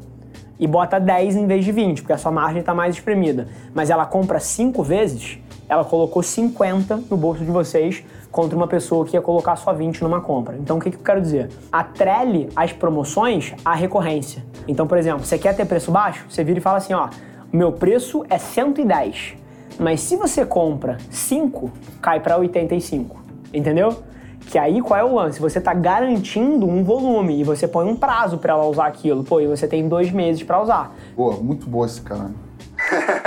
e 0.58 0.66
bota 0.66 0.98
10 0.98 1.36
em 1.36 1.46
vez 1.46 1.64
de 1.64 1.72
20, 1.72 2.02
porque 2.02 2.12
a 2.12 2.18
sua 2.18 2.32
margem 2.32 2.60
está 2.60 2.72
mais 2.72 2.94
espremida, 2.94 3.48
mas 3.74 3.90
ela 3.90 4.06
compra 4.06 4.40
5 4.40 4.82
vezes, 4.82 5.38
ela 5.68 5.84
colocou 5.84 6.22
50 6.22 7.02
no 7.10 7.16
bolso 7.16 7.44
de 7.44 7.50
vocês 7.50 8.02
contra 8.38 8.56
uma 8.56 8.68
pessoa 8.68 9.04
que 9.04 9.16
ia 9.16 9.20
colocar 9.20 9.56
só 9.56 9.72
20 9.72 10.00
numa 10.00 10.20
compra. 10.20 10.56
Então 10.58 10.76
o 10.76 10.80
que, 10.80 10.92
que 10.92 10.96
eu 10.96 11.02
quero 11.02 11.20
dizer? 11.20 11.48
Atrele 11.72 12.48
as 12.54 12.72
promoções 12.72 13.52
à 13.64 13.74
recorrência. 13.74 14.44
Então, 14.68 14.86
por 14.86 14.96
exemplo, 14.96 15.24
você 15.24 15.36
quer 15.36 15.56
ter 15.56 15.64
preço 15.64 15.90
baixo? 15.90 16.24
Você 16.30 16.44
vira 16.44 16.60
e 16.60 16.62
fala 16.62 16.78
assim, 16.78 16.94
ó, 16.94 17.08
meu 17.52 17.72
preço 17.72 18.24
é 18.30 18.38
110, 18.38 19.34
mas 19.80 20.02
se 20.02 20.14
você 20.14 20.46
compra 20.46 20.98
5, 21.10 21.68
cai 22.00 22.20
para 22.20 22.38
85. 22.38 23.16
Entendeu? 23.52 24.04
Que 24.48 24.56
aí 24.56 24.80
qual 24.80 25.00
é 25.00 25.02
o 25.02 25.16
lance? 25.16 25.40
Você 25.40 25.58
está 25.58 25.74
garantindo 25.74 26.64
um 26.64 26.84
volume 26.84 27.40
e 27.40 27.42
você 27.42 27.66
põe 27.66 27.88
um 27.88 27.96
prazo 27.96 28.38
para 28.38 28.52
ela 28.52 28.66
usar 28.66 28.86
aquilo. 28.86 29.24
Pô, 29.24 29.40
e 29.40 29.48
você 29.48 29.66
tem 29.66 29.88
dois 29.88 30.12
meses 30.12 30.44
para 30.44 30.62
usar. 30.62 30.94
Boa, 31.16 31.38
muito 31.38 31.68
boa 31.68 31.86
esse 31.86 32.00
cara. 32.02 32.30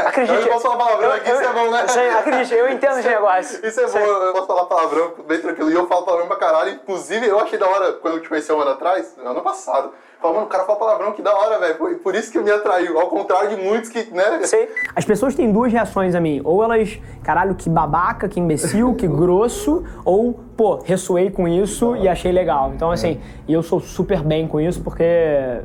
Acredite. 0.05 0.41
Eu 0.41 0.47
posso 0.47 0.63
falar 0.63 0.77
palavrão 0.77 1.11
aqui, 1.11 1.29
isso 1.29 1.41
é 1.41 1.53
bom, 1.53 1.71
né? 1.71 1.85
Acredite, 2.19 2.53
eu 2.53 2.69
entendo 2.69 2.99
esse 2.99 3.07
negócio. 3.07 3.65
Isso 3.65 3.79
é 3.81 3.87
bom, 3.87 3.99
eu 3.99 4.33
posso 4.33 4.47
falar 4.47 4.65
palavrão 4.65 5.13
bem 5.27 5.39
tranquilo. 5.39 5.71
E 5.71 5.73
eu 5.73 5.87
falo 5.87 6.03
palavrão 6.03 6.27
pra 6.27 6.37
caralho. 6.37 6.71
Inclusive, 6.71 7.27
eu 7.27 7.39
achei 7.39 7.57
da 7.57 7.67
hora, 7.67 7.93
quando 7.93 8.15
eu 8.15 8.21
te 8.21 8.29
conheci 8.29 8.51
um 8.51 8.59
ano 8.61 8.71
atrás, 8.71 9.15
ano 9.23 9.41
passado, 9.41 9.93
Fala, 10.21 10.35
mano, 10.35 10.45
o 10.45 10.49
cara 10.49 10.65
fala 10.65 10.77
palavrão, 10.77 11.11
que 11.13 11.21
da 11.21 11.33
hora, 11.35 11.59
velho. 11.59 11.75
Por, 11.79 11.95
por 11.95 12.13
isso 12.13 12.31
que 12.31 12.39
me 12.39 12.51
atraiu. 12.51 12.99
Ao 12.99 13.07
contrário 13.07 13.55
de 13.55 13.63
muitos 13.63 13.89
que, 13.89 14.13
né? 14.13 14.43
Sim. 14.43 14.67
As 14.95 15.03
pessoas 15.03 15.33
têm 15.33 15.51
duas 15.51 15.73
reações 15.73 16.13
a 16.13 16.21
mim. 16.21 16.41
Ou 16.43 16.63
elas, 16.63 16.99
caralho, 17.23 17.55
que 17.55 17.67
babaca, 17.67 18.29
que 18.29 18.39
imbecil, 18.39 18.93
que 18.93 19.07
grosso, 19.07 19.83
ou, 20.05 20.39
pô, 20.55 20.75
ressoei 20.75 21.31
com 21.31 21.47
isso 21.47 21.95
e 21.95 22.07
achei 22.07 22.31
legal. 22.31 22.71
Então, 22.75 22.91
assim, 22.91 23.19
e 23.47 23.53
eu 23.53 23.63
sou 23.63 23.79
super 23.79 24.21
bem 24.21 24.47
com 24.47 24.61
isso, 24.61 24.81
porque 24.83 25.03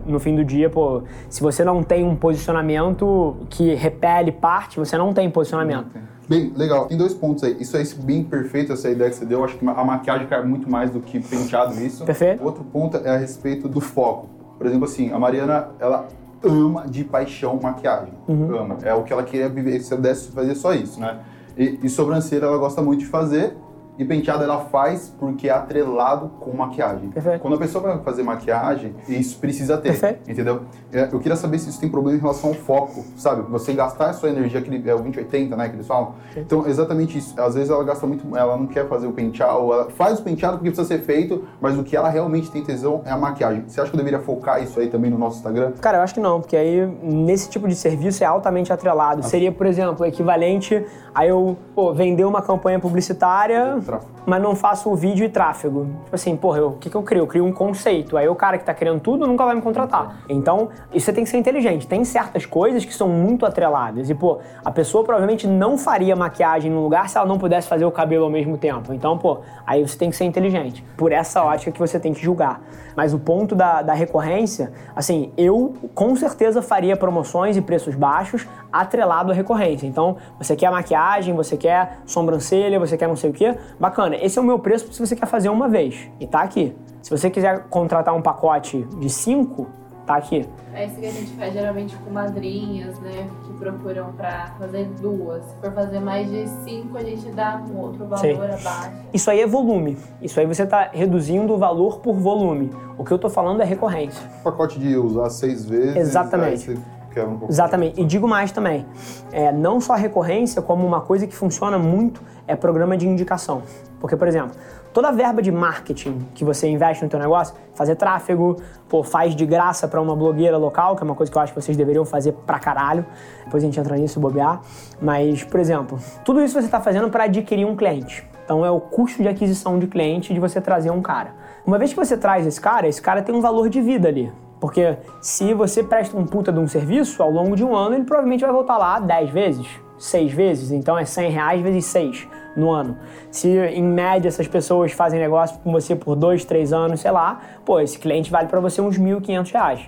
no 0.06 0.18
fim 0.18 0.34
do 0.34 0.42
dia, 0.42 0.70
pô, 0.70 1.02
se 1.28 1.42
você 1.42 1.62
não 1.62 1.82
tem 1.82 2.02
um 2.02 2.16
posicionamento 2.16 3.36
que 3.50 3.74
repele 3.74 4.32
parte, 4.32 4.78
você 4.78 4.96
não 4.96 5.12
tem 5.12 5.30
posicionamento. 5.30 5.90
Bem, 6.26 6.50
legal. 6.56 6.86
Tem 6.86 6.96
dois 6.96 7.12
pontos 7.12 7.44
aí. 7.44 7.56
Isso 7.60 7.76
aí, 7.76 7.84
bem 7.98 8.24
perfeito, 8.24 8.72
essa 8.72 8.88
ideia 8.88 9.10
que 9.10 9.16
você 9.16 9.26
deu. 9.26 9.44
Acho 9.44 9.58
que 9.58 9.68
a 9.68 9.84
maquiagem 9.84 10.26
cai 10.26 10.42
muito 10.42 10.68
mais 10.68 10.90
do 10.90 11.00
que 11.00 11.20
penteado 11.20 11.74
isso. 11.74 12.06
Perfeito. 12.06 12.42
Outro 12.42 12.64
ponto 12.64 12.96
é 12.96 13.10
a 13.10 13.16
respeito 13.18 13.68
do 13.68 13.80
foco. 13.82 14.35
Por 14.58 14.66
exemplo, 14.66 14.84
assim, 14.84 15.12
a 15.12 15.18
Mariana, 15.18 15.68
ela 15.78 16.08
ama 16.42 16.86
de 16.86 17.04
paixão 17.04 17.58
maquiagem. 17.62 18.12
Uhum. 18.28 18.56
Ama. 18.56 18.78
É 18.82 18.94
o 18.94 19.02
que 19.02 19.12
ela 19.12 19.22
queria 19.22 19.48
viver. 19.48 19.80
Se 19.80 19.92
eu 19.92 19.98
desse 19.98 20.30
fazer 20.32 20.54
só 20.54 20.72
isso, 20.72 21.00
né? 21.00 21.20
E, 21.56 21.80
e 21.82 21.88
sobrancelha 21.88 22.44
ela 22.44 22.58
gosta 22.58 22.82
muito 22.82 23.00
de 23.00 23.06
fazer. 23.06 23.56
E 23.98 24.04
penteado 24.04 24.44
ela 24.44 24.60
faz 24.66 25.12
porque 25.18 25.48
é 25.48 25.52
atrelado 25.52 26.28
com 26.40 26.54
maquiagem. 26.54 27.08
Perfeito. 27.10 27.40
Quando 27.40 27.54
a 27.54 27.58
pessoa 27.58 27.82
vai 27.82 27.98
fazer 28.02 28.22
maquiagem, 28.22 28.94
isso 29.08 29.38
precisa 29.38 29.76
ter. 29.78 29.90
Perfeito. 29.90 30.30
Entendeu? 30.30 30.62
É, 30.92 31.08
Eu 31.12 31.18
queria 31.18 31.36
saber 31.36 31.58
se 31.58 31.70
isso 31.70 31.80
tem 31.80 31.88
problema 31.88 32.18
em 32.18 32.20
relação 32.20 32.50
ao 32.50 32.54
foco, 32.54 33.04
sabe? 33.16 33.42
Você 33.50 33.72
gastar 33.72 34.10
a 34.10 34.12
sua 34.12 34.28
energia, 34.28 34.60
aquele, 34.60 34.76
é 34.88 34.94
o 34.94 34.98
2080, 34.98 35.56
né, 35.56 35.68
que 35.68 35.76
eles 35.76 35.86
falam. 35.86 36.14
Então, 36.36 36.66
exatamente 36.66 37.18
isso. 37.18 37.40
Às 37.40 37.54
vezes 37.54 37.70
ela 37.70 37.82
gasta 37.84 38.06
muito, 38.06 38.36
ela 38.36 38.56
não 38.56 38.66
quer 38.66 38.86
fazer 38.88 39.06
o 39.06 39.12
penteado, 39.12 39.58
ou 39.60 39.72
ela 39.72 39.90
faz 39.90 40.18
o 40.18 40.22
penteado 40.22 40.58
porque 40.58 40.70
precisa 40.70 40.86
ser 40.86 41.02
feito, 41.02 41.44
mas 41.60 41.78
o 41.78 41.82
que 41.82 41.96
ela 41.96 42.08
realmente 42.08 42.50
tem 42.50 42.62
tesão 42.62 43.02
é 43.04 43.10
a 43.10 43.16
maquiagem. 43.16 43.64
Você 43.66 43.80
acha 43.80 43.90
que 43.90 43.96
eu 43.96 43.98
deveria 43.98 44.20
focar 44.20 44.62
isso 44.62 44.78
aí 44.78 44.88
também 44.88 45.10
no 45.10 45.18
nosso 45.18 45.36
Instagram? 45.36 45.72
Cara, 45.80 45.98
eu 45.98 46.02
acho 46.02 46.14
que 46.14 46.20
não, 46.20 46.40
porque 46.40 46.56
aí 46.56 46.86
nesse 47.02 47.48
tipo 47.48 47.68
de 47.68 47.74
serviço 47.74 48.22
é 48.22 48.26
altamente 48.26 48.72
atrelado. 48.72 49.22
Seria, 49.22 49.50
por 49.52 49.66
exemplo, 49.66 50.04
equivalente 50.04 50.84
a 51.14 51.26
eu 51.26 51.56
pô, 51.74 51.94
vender 51.94 52.24
uma 52.24 52.42
campanha 52.42 52.78
publicitária, 52.78 53.78
Tráfego. 53.86 54.15
Mas 54.26 54.42
não 54.42 54.54
faço 54.56 54.94
vídeo 54.94 55.24
e 55.24 55.28
tráfego. 55.28 55.86
Tipo 56.04 56.14
assim, 56.14 56.36
porra, 56.36 56.58
eu- 56.58 56.68
o 56.68 56.72
que, 56.78 56.90
que 56.90 56.96
eu 56.96 57.02
crio? 57.02 57.22
Eu 57.22 57.26
crio 57.26 57.44
um 57.44 57.52
conceito. 57.52 58.16
Aí 58.16 58.28
o 58.28 58.34
cara 58.34 58.58
que 58.58 58.64
tá 58.64 58.74
criando 58.74 59.00
tudo 59.00 59.26
nunca 59.26 59.44
vai 59.44 59.54
me 59.54 59.62
contratar. 59.62 60.16
Então, 60.28 60.68
isso 60.92 61.06
você 61.06 61.12
tem 61.12 61.22
que 61.24 61.30
ser 61.30 61.36
inteligente. 61.38 61.86
Tem 61.86 62.04
certas 62.04 62.44
coisas 62.44 62.84
que 62.84 62.92
são 62.92 63.08
muito 63.08 63.46
atreladas. 63.46 64.10
E, 64.10 64.14
pô, 64.14 64.38
a 64.64 64.70
pessoa 64.70 65.04
provavelmente 65.04 65.46
não 65.46 65.78
faria 65.78 66.16
maquiagem 66.16 66.70
num 66.70 66.82
lugar 66.82 67.08
se 67.08 67.16
ela 67.16 67.26
não 67.26 67.38
pudesse 67.38 67.68
fazer 67.68 67.84
o 67.84 67.90
cabelo 67.92 68.24
ao 68.24 68.30
mesmo 68.30 68.58
tempo. 68.58 68.92
Então, 68.92 69.16
pô, 69.16 69.38
aí 69.66 69.86
você 69.86 69.96
tem 69.96 70.10
que 70.10 70.16
ser 70.16 70.24
inteligente. 70.24 70.84
Por 70.96 71.12
essa 71.12 71.44
ótica 71.44 71.70
que 71.70 71.78
você 71.78 72.00
tem 72.00 72.12
que 72.12 72.20
julgar. 72.22 72.60
Mas 72.96 73.14
o 73.14 73.18
ponto 73.18 73.54
da, 73.54 73.82
da 73.82 73.92
recorrência, 73.92 74.72
assim, 74.94 75.32
eu 75.36 75.74
com 75.94 76.16
certeza 76.16 76.60
faria 76.62 76.96
promoções 76.96 77.56
e 77.56 77.60
preços 77.62 77.94
baixos 77.94 78.46
atrelado 78.72 79.30
à 79.30 79.34
recorrência. 79.34 79.86
Então, 79.86 80.16
você 80.38 80.56
quer 80.56 80.70
maquiagem, 80.70 81.34
você 81.34 81.56
quer 81.56 81.98
sobrancelha, 82.06 82.78
você 82.80 82.96
quer 82.96 83.06
não 83.06 83.16
sei 83.16 83.30
o 83.30 83.32
quê, 83.32 83.54
bacana. 83.78 84.15
Esse 84.24 84.38
é 84.38 84.42
o 84.42 84.44
meu 84.44 84.58
preço 84.58 84.92
se 84.92 85.00
você 85.00 85.14
quer 85.16 85.26
fazer 85.26 85.48
uma 85.48 85.68
vez. 85.68 86.08
E 86.20 86.26
tá 86.26 86.40
aqui. 86.40 86.74
Se 87.02 87.10
você 87.10 87.30
quiser 87.30 87.64
contratar 87.68 88.14
um 88.14 88.22
pacote 88.22 88.82
de 88.98 89.08
cinco, 89.08 89.68
tá 90.06 90.16
aqui. 90.16 90.48
É 90.72 90.86
isso 90.86 90.96
que 90.96 91.06
a 91.06 91.10
gente 91.10 91.30
faz 91.32 91.52
geralmente 91.52 91.96
com 91.96 92.10
madrinhas, 92.10 92.98
né? 93.00 93.28
Que 93.44 93.52
procuram 93.54 94.12
pra 94.12 94.54
fazer 94.58 94.84
duas. 95.00 95.44
Se 95.44 95.56
for 95.60 95.72
fazer 95.72 96.00
mais 96.00 96.30
de 96.30 96.46
cinco, 96.64 96.96
a 96.96 97.02
gente 97.02 97.28
dá 97.30 97.62
um 97.68 97.78
outro 97.78 98.06
valor 98.06 98.20
Sim. 98.20 98.34
abaixo. 98.34 98.92
Isso 99.12 99.30
aí 99.30 99.40
é 99.40 99.46
volume. 99.46 99.96
Isso 100.20 100.38
aí 100.38 100.46
você 100.46 100.62
está 100.62 100.90
reduzindo 100.92 101.52
o 101.54 101.58
valor 101.58 102.00
por 102.00 102.14
volume. 102.14 102.70
O 102.98 103.04
que 103.04 103.12
eu 103.12 103.18
tô 103.18 103.28
falando 103.28 103.60
é 103.62 103.64
recorrência. 103.64 104.28
Pacote 104.42 104.78
de 104.78 104.96
usar 104.96 105.30
seis 105.30 105.64
vezes. 105.64 105.96
Exatamente. 105.96 106.70
aí 106.70 106.76
você 106.76 106.95
quebra 107.16 107.30
um 107.30 107.38
pouco. 107.38 107.52
Exatamente. 107.52 108.00
E 108.00 108.04
digo 108.04 108.28
mais 108.28 108.52
também. 108.52 108.86
É, 109.32 109.50
não 109.50 109.80
só 109.80 109.94
a 109.94 109.96
recorrência, 109.96 110.60
como 110.60 110.86
uma 110.86 111.00
coisa 111.00 111.26
que 111.26 111.34
funciona 111.34 111.78
muito 111.78 112.22
é 112.46 112.54
programa 112.54 112.96
de 112.96 113.08
indicação. 113.08 113.62
Porque, 113.98 114.14
por 114.14 114.28
exemplo, 114.28 114.54
toda 114.92 115.08
a 115.08 115.12
verba 115.12 115.40
de 115.40 115.50
marketing 115.50 116.26
que 116.34 116.44
você 116.44 116.68
investe 116.68 117.02
no 117.02 117.08
teu 117.08 117.18
negócio, 117.18 117.54
fazer 117.74 117.96
tráfego, 117.96 118.56
pô, 118.88 119.02
faz 119.02 119.34
de 119.34 119.46
graça 119.46 119.88
para 119.88 120.00
uma 120.00 120.14
blogueira 120.14 120.58
local, 120.58 120.94
que 120.94 121.02
é 121.02 121.04
uma 121.04 121.14
coisa 121.14 121.32
que 121.32 121.38
eu 121.38 121.42
acho 121.42 121.54
que 121.54 121.60
vocês 121.60 121.76
deveriam 121.76 122.04
fazer 122.04 122.32
pra 122.32 122.58
caralho. 122.58 123.04
Depois 123.44 123.62
a 123.62 123.66
gente 123.66 123.80
entra 123.80 123.96
nisso 123.96 124.18
e 124.18 124.22
bobear. 124.22 124.60
Mas, 125.00 125.42
por 125.42 125.58
exemplo, 125.58 125.98
tudo 126.24 126.42
isso 126.42 126.54
você 126.54 126.66
está 126.66 126.80
fazendo 126.80 127.08
para 127.08 127.24
adquirir 127.24 127.64
um 127.64 127.74
cliente. 127.74 128.28
Então 128.44 128.64
é 128.64 128.70
o 128.70 128.78
custo 128.78 129.22
de 129.22 129.28
aquisição 129.28 129.78
de 129.78 129.88
cliente 129.88 130.32
de 130.32 130.38
você 130.38 130.60
trazer 130.60 130.90
um 130.90 131.02
cara. 131.02 131.34
Uma 131.66 131.78
vez 131.78 131.90
que 131.90 131.96
você 131.96 132.16
traz 132.16 132.46
esse 132.46 132.60
cara, 132.60 132.86
esse 132.86 133.02
cara 133.02 133.22
tem 133.22 133.34
um 133.34 133.40
valor 133.40 133.68
de 133.68 133.80
vida 133.80 134.06
ali. 134.06 134.30
Porque 134.60 134.96
se 135.20 135.52
você 135.52 135.82
presta 135.82 136.16
um 136.16 136.24
puta 136.24 136.52
de 136.52 136.58
um 136.58 136.66
serviço, 136.66 137.22
ao 137.22 137.30
longo 137.30 137.54
de 137.54 137.64
um 137.64 137.74
ano 137.74 137.94
ele 137.94 138.04
provavelmente 138.04 138.42
vai 138.42 138.52
voltar 138.52 138.78
lá 138.78 138.98
10 138.98 139.30
vezes, 139.30 139.66
6 139.98 140.32
vezes, 140.32 140.70
então 140.72 140.98
é 140.98 141.04
100 141.04 141.30
reais 141.30 141.62
vezes 141.62 141.84
6 141.86 142.28
no 142.56 142.70
ano. 142.70 142.96
Se 143.30 143.48
em 143.48 143.82
média 143.82 144.28
essas 144.28 144.48
pessoas 144.48 144.92
fazem 144.92 145.20
negócio 145.20 145.58
com 145.58 145.70
você 145.70 145.94
por 145.94 146.16
2, 146.16 146.44
3 146.44 146.72
anos, 146.72 147.00
sei 147.00 147.10
lá, 147.10 147.40
pô, 147.64 147.80
esse 147.80 147.98
cliente 147.98 148.30
vale 148.30 148.48
para 148.48 148.60
você 148.60 148.80
uns 148.80 148.98
1.500 148.98 149.52
reais. 149.52 149.80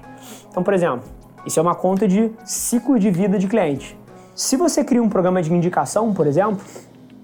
Então, 0.51 0.63
por 0.63 0.75
exemplo, 0.75 1.03
isso 1.47 1.59
é 1.59 1.63
uma 1.63 1.75
conta 1.75 2.07
de 2.07 2.31
ciclo 2.45 2.99
de 2.99 3.11
vida 3.11 3.39
de 3.39 3.49
cliente. 3.49 3.99
Se 4.35 4.57
você 4.57 4.85
cria 4.85 5.03
um 5.03 5.09
programa 5.09 5.43
de 5.43 5.53
indicação, 5.53 6.13
por 6.13 6.27
exemplo, 6.27 6.61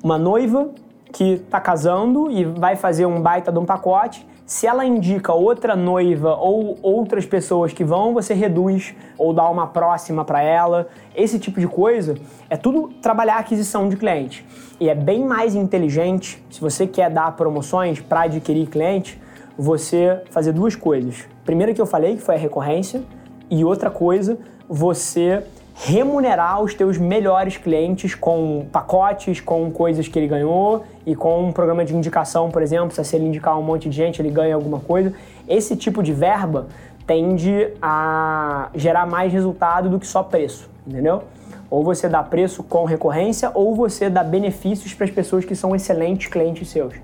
uma 0.02 0.18
noiva 0.18 0.70
que 1.12 1.34
está 1.34 1.60
casando 1.60 2.30
e 2.30 2.44
vai 2.44 2.74
fazer 2.74 3.06
um 3.06 3.20
baita 3.20 3.52
de 3.52 3.58
um 3.58 3.64
pacote, 3.64 4.26
se 4.46 4.66
ela 4.66 4.84
indica 4.84 5.32
outra 5.32 5.74
noiva 5.74 6.36
ou 6.36 6.78
outras 6.82 7.24
pessoas 7.24 7.72
que 7.72 7.82
vão, 7.82 8.12
você 8.12 8.34
reduz 8.34 8.94
ou 9.16 9.32
dá 9.32 9.48
uma 9.48 9.66
próxima 9.66 10.22
para 10.24 10.42
ela. 10.42 10.88
Esse 11.14 11.38
tipo 11.38 11.58
de 11.58 11.66
coisa 11.66 12.14
é 12.50 12.56
tudo 12.56 12.88
trabalhar 13.00 13.36
a 13.36 13.38
aquisição 13.38 13.88
de 13.88 13.96
cliente. 13.96 14.46
E 14.78 14.88
é 14.88 14.94
bem 14.94 15.24
mais 15.24 15.54
inteligente, 15.54 16.44
se 16.50 16.60
você 16.60 16.86
quer 16.86 17.08
dar 17.08 17.34
promoções 17.36 18.00
para 18.00 18.22
adquirir 18.22 18.68
cliente, 18.68 19.18
você 19.56 20.20
fazer 20.30 20.52
duas 20.52 20.76
coisas. 20.76 21.26
Primeira 21.44 21.72
que 21.72 21.80
eu 21.80 21.86
falei, 21.86 22.16
que 22.16 22.22
foi 22.22 22.34
a 22.34 22.38
recorrência, 22.38 23.02
e 23.50 23.64
outra 23.64 23.90
coisa, 23.90 24.38
você 24.68 25.42
remunerar 25.74 26.62
os 26.62 26.72
teus 26.72 26.96
melhores 26.96 27.56
clientes 27.56 28.14
com 28.14 28.64
pacotes, 28.70 29.40
com 29.40 29.70
coisas 29.72 30.06
que 30.06 30.16
ele 30.16 30.28
ganhou 30.28 30.84
e 31.04 31.16
com 31.16 31.48
um 31.48 31.52
programa 31.52 31.84
de 31.84 31.94
indicação, 31.94 32.48
por 32.48 32.62
exemplo, 32.62 32.92
se 32.92 33.16
ele 33.16 33.26
indicar 33.26 33.58
um 33.58 33.62
monte 33.62 33.88
de 33.88 33.96
gente, 33.96 34.22
ele 34.22 34.30
ganha 34.30 34.54
alguma 34.54 34.78
coisa. 34.78 35.12
Esse 35.48 35.74
tipo 35.74 36.02
de 36.02 36.12
verba 36.12 36.68
tende 37.06 37.68
a 37.82 38.68
gerar 38.74 39.04
mais 39.06 39.32
resultado 39.32 39.90
do 39.90 39.98
que 39.98 40.06
só 40.06 40.22
preço, 40.22 40.70
entendeu? 40.86 41.24
Ou 41.68 41.82
você 41.82 42.08
dá 42.08 42.22
preço 42.22 42.62
com 42.62 42.84
recorrência, 42.84 43.50
ou 43.52 43.74
você 43.74 44.08
dá 44.08 44.22
benefícios 44.22 44.94
para 44.94 45.04
as 45.04 45.10
pessoas 45.10 45.44
que 45.44 45.56
são 45.56 45.74
excelentes 45.74 46.28
clientes 46.28 46.68
seus. 46.68 46.94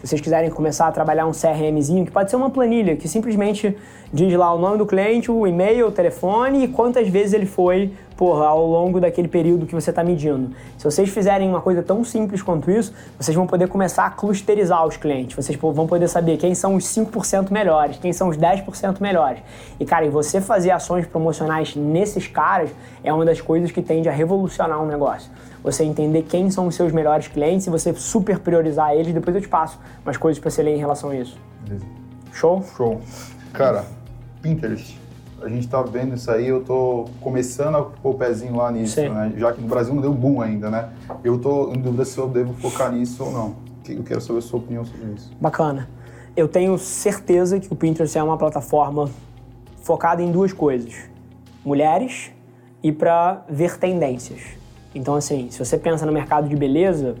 Se 0.00 0.08
vocês 0.08 0.20
quiserem 0.22 0.48
começar 0.48 0.86
a 0.86 0.92
trabalhar 0.92 1.26
um 1.26 1.32
CRMzinho, 1.32 2.06
que 2.06 2.10
pode 2.10 2.30
ser 2.30 2.36
uma 2.36 2.48
planilha, 2.48 2.96
que 2.96 3.06
simplesmente 3.06 3.76
diz 4.10 4.32
lá 4.32 4.52
o 4.54 4.58
nome 4.58 4.78
do 4.78 4.86
cliente, 4.86 5.30
o 5.30 5.46
e-mail, 5.46 5.88
o 5.88 5.92
telefone 5.92 6.64
e 6.64 6.68
quantas 6.68 7.06
vezes 7.06 7.34
ele 7.34 7.44
foi, 7.44 7.92
porra, 8.20 8.48
ao 8.48 8.66
longo 8.66 9.00
daquele 9.00 9.28
período 9.28 9.64
que 9.64 9.74
você 9.74 9.88
está 9.88 10.04
medindo. 10.04 10.54
Se 10.76 10.84
vocês 10.84 11.08
fizerem 11.08 11.48
uma 11.48 11.62
coisa 11.62 11.82
tão 11.82 12.04
simples 12.04 12.42
quanto 12.42 12.70
isso, 12.70 12.92
vocês 13.18 13.34
vão 13.34 13.46
poder 13.46 13.66
começar 13.66 14.04
a 14.04 14.10
clusterizar 14.10 14.86
os 14.86 14.98
clientes. 14.98 15.34
Vocês 15.34 15.58
vão 15.58 15.86
poder 15.86 16.06
saber 16.06 16.36
quem 16.36 16.54
são 16.54 16.74
os 16.74 16.84
5% 16.84 17.50
melhores, 17.50 17.96
quem 17.96 18.12
são 18.12 18.28
os 18.28 18.36
10% 18.36 19.00
melhores. 19.00 19.40
E, 19.80 19.86
cara, 19.86 20.04
e 20.04 20.10
você 20.10 20.38
fazer 20.38 20.70
ações 20.70 21.06
promocionais 21.06 21.74
nesses 21.74 22.26
caras 22.26 22.68
é 23.02 23.10
uma 23.10 23.24
das 23.24 23.40
coisas 23.40 23.72
que 23.72 23.80
tende 23.80 24.06
a 24.06 24.12
revolucionar 24.12 24.82
um 24.82 24.86
negócio 24.86 25.30
você 25.62 25.84
entender 25.84 26.22
quem 26.22 26.50
são 26.50 26.66
os 26.66 26.74
seus 26.74 26.90
melhores 26.90 27.28
clientes 27.28 27.66
e 27.66 27.70
você 27.70 27.92
super 27.92 28.38
priorizar 28.38 28.92
eles. 28.94 29.12
Depois 29.12 29.36
eu 29.36 29.42
te 29.42 29.48
passo 29.48 29.78
umas 30.02 30.16
coisas 30.16 30.40
para 30.40 30.50
você 30.50 30.62
ler 30.62 30.74
em 30.74 30.78
relação 30.78 31.10
a 31.10 31.16
isso. 31.16 31.38
Beleza. 31.62 31.84
Show? 32.32 32.64
Show. 32.76 33.00
Cara, 33.52 33.84
Pinterest. 34.40 34.98
A 35.42 35.48
gente 35.48 35.68
tá 35.68 35.80
vendo 35.82 36.14
isso 36.14 36.30
aí, 36.30 36.48
eu 36.48 36.62
tô 36.62 37.06
começando 37.20 37.76
a 37.76 37.82
pôr 37.82 38.10
o 38.10 38.14
pezinho 38.14 38.56
lá 38.56 38.70
nisso, 38.70 38.96
Sim. 38.96 39.08
né? 39.08 39.32
Já 39.36 39.52
que 39.52 39.60
no 39.60 39.68
Brasil 39.68 39.94
não 39.94 40.02
deu 40.02 40.12
boom 40.12 40.40
ainda, 40.40 40.70
né? 40.70 40.90
Eu 41.24 41.38
tô 41.38 41.72
em 41.72 41.80
dúvida 41.80 42.04
se 42.04 42.18
eu 42.18 42.28
devo 42.28 42.52
focar 42.54 42.92
nisso 42.92 43.24
ou 43.24 43.32
não. 43.32 43.56
Eu 43.88 44.02
quero 44.02 44.20
saber 44.20 44.38
a 44.38 44.42
sua 44.42 44.60
opinião 44.60 44.84
sobre 44.84 45.12
isso. 45.14 45.30
Bacana. 45.40 45.88
Eu 46.36 46.46
tenho 46.46 46.78
certeza 46.78 47.58
que 47.58 47.72
o 47.72 47.76
Pinterest 47.76 48.16
é 48.16 48.22
uma 48.22 48.36
plataforma 48.36 49.10
focada 49.82 50.22
em 50.22 50.30
duas 50.30 50.52
coisas: 50.52 50.94
mulheres 51.64 52.30
e 52.82 52.92
para 52.92 53.44
ver 53.48 53.78
tendências. 53.78 54.40
Então, 54.94 55.14
assim, 55.14 55.50
se 55.50 55.58
você 55.58 55.78
pensa 55.78 56.04
no 56.06 56.12
mercado 56.12 56.48
de 56.48 56.56
beleza, 56.56 57.16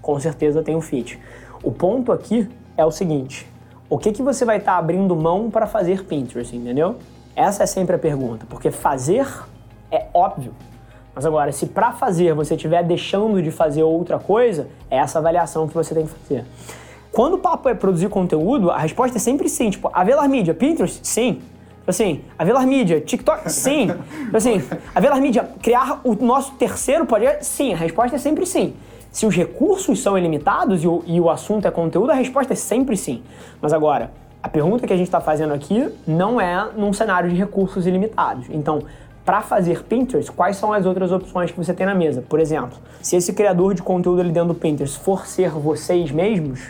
com 0.00 0.18
certeza 0.20 0.62
tem 0.62 0.76
um 0.76 0.80
fit. 0.80 1.18
O 1.62 1.72
ponto 1.72 2.12
aqui 2.12 2.48
é 2.76 2.84
o 2.84 2.90
seguinte: 2.90 3.46
o 3.88 3.98
que, 3.98 4.12
que 4.12 4.22
você 4.22 4.44
vai 4.44 4.58
estar 4.58 4.76
abrindo 4.76 5.14
mão 5.14 5.50
para 5.50 5.66
fazer 5.66 6.04
Pinterest, 6.04 6.56
entendeu? 6.56 6.96
Essa 7.36 7.64
é 7.64 7.66
sempre 7.66 7.96
a 7.96 7.98
pergunta, 7.98 8.46
porque 8.48 8.70
fazer 8.70 9.26
é 9.90 10.06
óbvio. 10.14 10.54
Mas 11.14 11.24
agora, 11.24 11.52
se 11.52 11.66
para 11.66 11.92
fazer 11.92 12.34
você 12.34 12.54
estiver 12.54 12.82
deixando 12.82 13.40
de 13.42 13.50
fazer 13.50 13.82
outra 13.82 14.18
coisa, 14.18 14.68
é 14.90 14.96
essa 14.96 15.18
avaliação 15.18 15.68
que 15.68 15.74
você 15.74 15.94
tem 15.94 16.06
que 16.06 16.12
fazer. 16.12 16.44
Quando 17.12 17.34
o 17.34 17.38
papo 17.38 17.68
é 17.68 17.74
produzir 17.74 18.08
conteúdo, 18.08 18.70
a 18.70 18.78
resposta 18.78 19.18
é 19.18 19.20
sempre 19.20 19.48
sim. 19.48 19.70
Tipo, 19.70 19.88
a 19.92 20.02
Velar 20.02 20.28
Mídia, 20.28 20.52
Pinterest? 20.52 20.98
Sim. 21.06 21.40
Assim, 21.86 22.22
a 22.36 22.44
Velar 22.44 22.66
Mídia, 22.66 23.00
TikTok, 23.00 23.52
sim. 23.52 23.88
Assim, 24.32 24.60
a 24.92 25.00
Velar 25.00 25.20
Mídia, 25.20 25.48
criar 25.62 26.00
o 26.02 26.14
nosso 26.14 26.54
terceiro 26.54 27.06
podcast, 27.06 27.46
sim. 27.46 27.72
A 27.72 27.76
resposta 27.76 28.16
é 28.16 28.18
sempre 28.18 28.46
sim. 28.46 28.74
Se 29.12 29.26
os 29.26 29.36
recursos 29.36 30.02
são 30.02 30.18
ilimitados 30.18 30.82
e 30.82 30.88
o, 30.88 31.04
e 31.06 31.20
o 31.20 31.30
assunto 31.30 31.68
é 31.68 31.70
conteúdo, 31.70 32.10
a 32.10 32.14
resposta 32.14 32.52
é 32.52 32.56
sempre 32.56 32.96
sim. 32.96 33.22
Mas 33.62 33.72
agora, 33.72 34.10
a 34.44 34.48
pergunta 34.50 34.86
que 34.86 34.92
a 34.92 34.96
gente 34.96 35.06
está 35.06 35.22
fazendo 35.22 35.54
aqui 35.54 35.90
não 36.06 36.38
é 36.38 36.68
num 36.76 36.92
cenário 36.92 37.30
de 37.30 37.34
recursos 37.34 37.86
ilimitados. 37.86 38.44
Então, 38.50 38.82
para 39.24 39.40
fazer 39.40 39.84
Pinterest, 39.84 40.30
quais 40.30 40.58
são 40.58 40.70
as 40.70 40.84
outras 40.84 41.10
opções 41.10 41.50
que 41.50 41.56
você 41.56 41.72
tem 41.72 41.86
na 41.86 41.94
mesa? 41.94 42.20
Por 42.20 42.38
exemplo, 42.38 42.76
se 43.00 43.16
esse 43.16 43.32
criador 43.32 43.72
de 43.72 43.82
conteúdo 43.82 44.20
ali 44.20 44.30
dentro 44.30 44.48
do 44.48 44.54
Pinterest 44.54 44.98
for 44.98 45.26
ser 45.26 45.48
vocês 45.48 46.10
mesmos, 46.10 46.60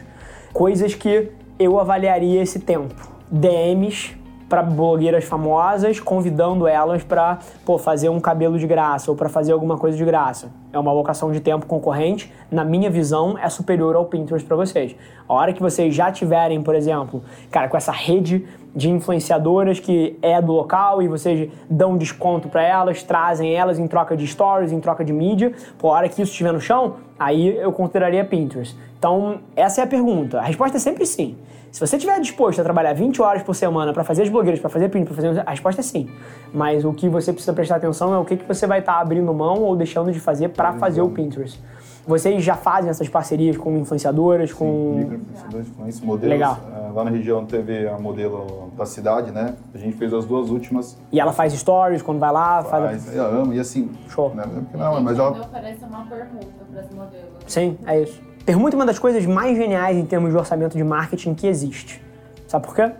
coisas 0.52 0.94
que 0.94 1.32
eu 1.58 1.80
avaliaria 1.80 2.40
esse 2.40 2.60
tempo. 2.60 2.94
DMs 3.28 4.16
para 4.48 4.62
blogueiras 4.62 5.24
famosas, 5.24 5.98
convidando 6.00 6.66
elas 6.66 7.02
para 7.02 7.38
fazer 7.78 8.08
um 8.08 8.20
cabelo 8.20 8.58
de 8.58 8.66
graça 8.66 9.10
ou 9.10 9.16
para 9.16 9.28
fazer 9.28 9.52
alguma 9.52 9.76
coisa 9.76 9.96
de 9.96 10.04
graça. 10.04 10.50
É 10.72 10.78
uma 10.78 10.90
alocação 10.90 11.30
de 11.32 11.40
tempo 11.40 11.66
concorrente, 11.66 12.32
na 12.50 12.64
minha 12.64 12.90
visão, 12.90 13.38
é 13.38 13.48
superior 13.48 13.96
ao 13.96 14.04
Pinterest 14.06 14.46
para 14.46 14.56
vocês. 14.56 14.94
A 15.28 15.32
hora 15.32 15.52
que 15.52 15.62
vocês 15.62 15.94
já 15.94 16.10
tiverem, 16.12 16.62
por 16.62 16.74
exemplo, 16.74 17.22
cara, 17.50 17.68
com 17.68 17.76
essa 17.76 17.92
rede 17.92 18.44
de 18.74 18.90
influenciadoras 18.90 19.78
que 19.78 20.18
é 20.20 20.40
do 20.42 20.52
local 20.52 21.00
e 21.00 21.08
vocês 21.08 21.48
dão 21.70 21.96
desconto 21.96 22.48
para 22.48 22.62
elas, 22.62 23.02
trazem 23.02 23.54
elas 23.54 23.78
em 23.78 23.86
troca 23.86 24.16
de 24.16 24.26
stories, 24.26 24.72
em 24.72 24.80
troca 24.80 25.04
de 25.04 25.12
mídia, 25.12 25.52
por 25.78 25.88
hora 25.90 26.08
que 26.08 26.20
isso 26.20 26.32
estiver 26.32 26.52
no 26.52 26.60
chão, 26.60 26.96
aí 27.18 27.56
eu 27.56 27.72
consideraria 27.72 28.24
Pinterest. 28.24 28.76
Então, 28.98 29.40
essa 29.54 29.80
é 29.80 29.84
a 29.84 29.86
pergunta. 29.86 30.38
A 30.38 30.42
resposta 30.42 30.76
é 30.76 30.80
sempre 30.80 31.06
sim. 31.06 31.36
Se 31.70 31.80
você 31.80 31.96
estiver 31.96 32.20
disposto 32.20 32.60
a 32.60 32.62
trabalhar 32.62 32.92
20 32.92 33.20
horas 33.20 33.42
por 33.42 33.52
semana 33.52 33.92
para 33.92 34.04
fazer 34.04 34.22
as 34.22 34.28
blogueiras, 34.28 34.60
para 34.60 34.70
fazer 34.70 34.88
print, 34.88 35.06
para 35.06 35.16
fazer. 35.16 35.42
A 35.44 35.50
resposta 35.50 35.80
é 35.80 35.82
sim. 35.82 36.08
Mas 36.52 36.84
o 36.84 36.92
que 36.92 37.08
você 37.08 37.32
precisa 37.32 37.52
prestar 37.52 37.76
atenção 37.76 38.14
é 38.14 38.18
o 38.18 38.24
que, 38.24 38.36
que 38.36 38.46
você 38.46 38.64
vai 38.64 38.78
estar 38.78 38.94
tá 38.94 39.00
abrindo 39.00 39.34
mão 39.34 39.60
ou 39.60 39.74
deixando 39.74 40.12
de 40.12 40.20
fazer 40.20 40.50
para 40.50 40.74
fazer 40.74 41.02
o 41.02 41.10
Pinterest. 41.10 41.60
Vocês 42.06 42.44
já 42.44 42.54
fazem 42.54 42.90
essas 42.90 43.08
parcerias 43.08 43.56
com 43.56 43.76
influenciadoras, 43.76 44.52
com. 44.52 44.98
Microinfluenciadores, 44.98 46.00
com 46.00 46.06
modelos. 46.06 46.30
Legal. 46.30 46.60
É, 46.94 46.96
lá 46.96 47.04
na 47.04 47.10
região 47.10 47.44
teve 47.44 47.88
a 47.88 47.98
modelo 47.98 48.72
da 48.76 48.86
cidade, 48.86 49.30
né? 49.30 49.54
A 49.74 49.78
gente 49.78 49.96
fez 49.96 50.12
as 50.12 50.24
duas 50.24 50.48
últimas. 50.48 50.96
E 51.10 51.18
ela 51.18 51.32
faz 51.32 51.52
stories 51.52 52.02
quando 52.02 52.20
vai 52.20 52.32
lá? 52.32 52.62
Faz, 52.62 53.04
faz... 53.04 53.16
eu 53.16 53.24
amo, 53.24 53.52
e 53.52 53.60
assim. 53.60 53.90
Show. 54.08 54.34
Né? 54.34 54.44
Não, 54.72 55.00
mas 55.02 55.18
ela. 55.18 55.30
oferece 55.30 55.84
uma 55.84 56.04
permuta 56.06 56.46
para 56.70 56.80
as 56.80 56.90
modelos. 56.90 57.28
Sim, 57.46 57.76
é 57.86 58.02
isso. 58.02 58.20
Permuta 58.46 58.76
é 58.76 58.78
uma 58.78 58.86
das 58.86 58.98
coisas 58.98 59.24
mais 59.26 59.56
geniais 59.56 59.96
em 59.96 60.04
termos 60.04 60.30
de 60.30 60.36
orçamento 60.36 60.76
de 60.76 60.84
marketing 60.84 61.34
que 61.34 61.46
existe. 61.46 62.02
Sabe 62.46 62.66
por 62.66 62.74
quê? 62.74 62.92